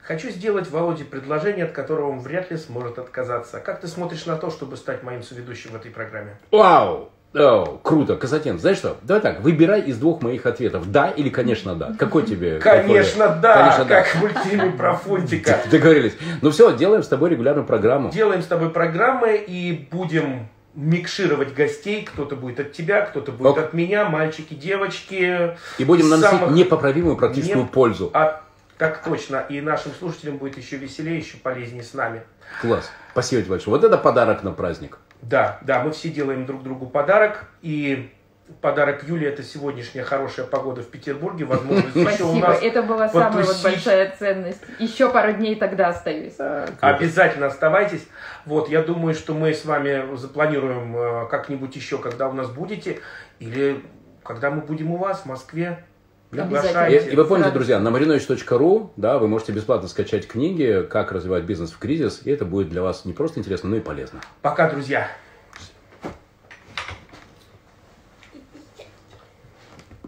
[0.03, 3.61] хочу сделать Володе предложение, от которого он вряд ли сможет отказаться.
[3.61, 6.37] Как ты смотришь на то, чтобы стать моим соведущим в этой программе?
[6.51, 7.11] Вау!
[7.35, 8.99] О, круто, Казатен, знаешь что?
[9.03, 10.91] Давай так, выбирай из двух моих ответов.
[10.93, 11.95] Да или, конечно, да.
[11.99, 12.59] Какой тебе?
[12.59, 13.41] Конечно, какой?
[13.41, 13.95] да, Конечно, да.
[14.03, 15.59] как в мультфильме про Фунтика.
[15.71, 16.15] Договорились.
[16.43, 18.11] Ну все, делаем с тобой регулярную программу.
[18.11, 22.03] Делаем с тобой программы и будем микшировать гостей.
[22.05, 23.59] Кто-то будет от тебя, кто-то будет Ок.
[23.59, 25.57] от меня, мальчики, девочки.
[25.79, 28.11] И будем наносить Самых- непоправимую практическую Не- пользу.
[28.13, 28.42] А
[28.83, 29.47] так точно.
[29.49, 32.23] И нашим слушателям будет еще веселее, еще полезнее с нами.
[32.61, 32.91] Класс.
[33.13, 33.77] Спасибо тебе большое.
[33.77, 34.99] Вот это подарок на праздник.
[35.21, 37.45] Да, да, мы все делаем друг другу подарок.
[37.61, 38.13] И
[38.61, 41.45] подарок Юле это сегодняшняя хорошая погода в Петербурге.
[41.45, 43.63] Возможность еще у Спасибо, нас это была самая вот потусить.
[43.63, 44.63] большая ценность.
[44.81, 46.35] Еще пару дней тогда остаюсь.
[46.81, 48.05] Обязательно оставайтесь.
[48.47, 52.99] Вот, я думаю, что мы с вами запланируем э, как-нибудь еще, когда у нас будете,
[53.39, 53.81] или
[54.25, 55.85] когда мы будем у вас в Москве.
[56.33, 56.69] Обязательно.
[56.69, 57.13] И, Приглашайте.
[57.13, 61.73] и вы помните, друзья, на marinovich.ru, да, вы можете бесплатно скачать книги «Как развивать бизнес
[61.73, 64.21] в кризис», и это будет для вас не просто интересно, но и полезно.
[64.41, 65.09] Пока, друзья.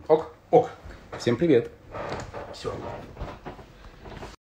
[0.09, 0.33] Ок.
[0.51, 0.71] Ок.
[1.19, 1.71] Всем привет.
[2.55, 2.73] Все.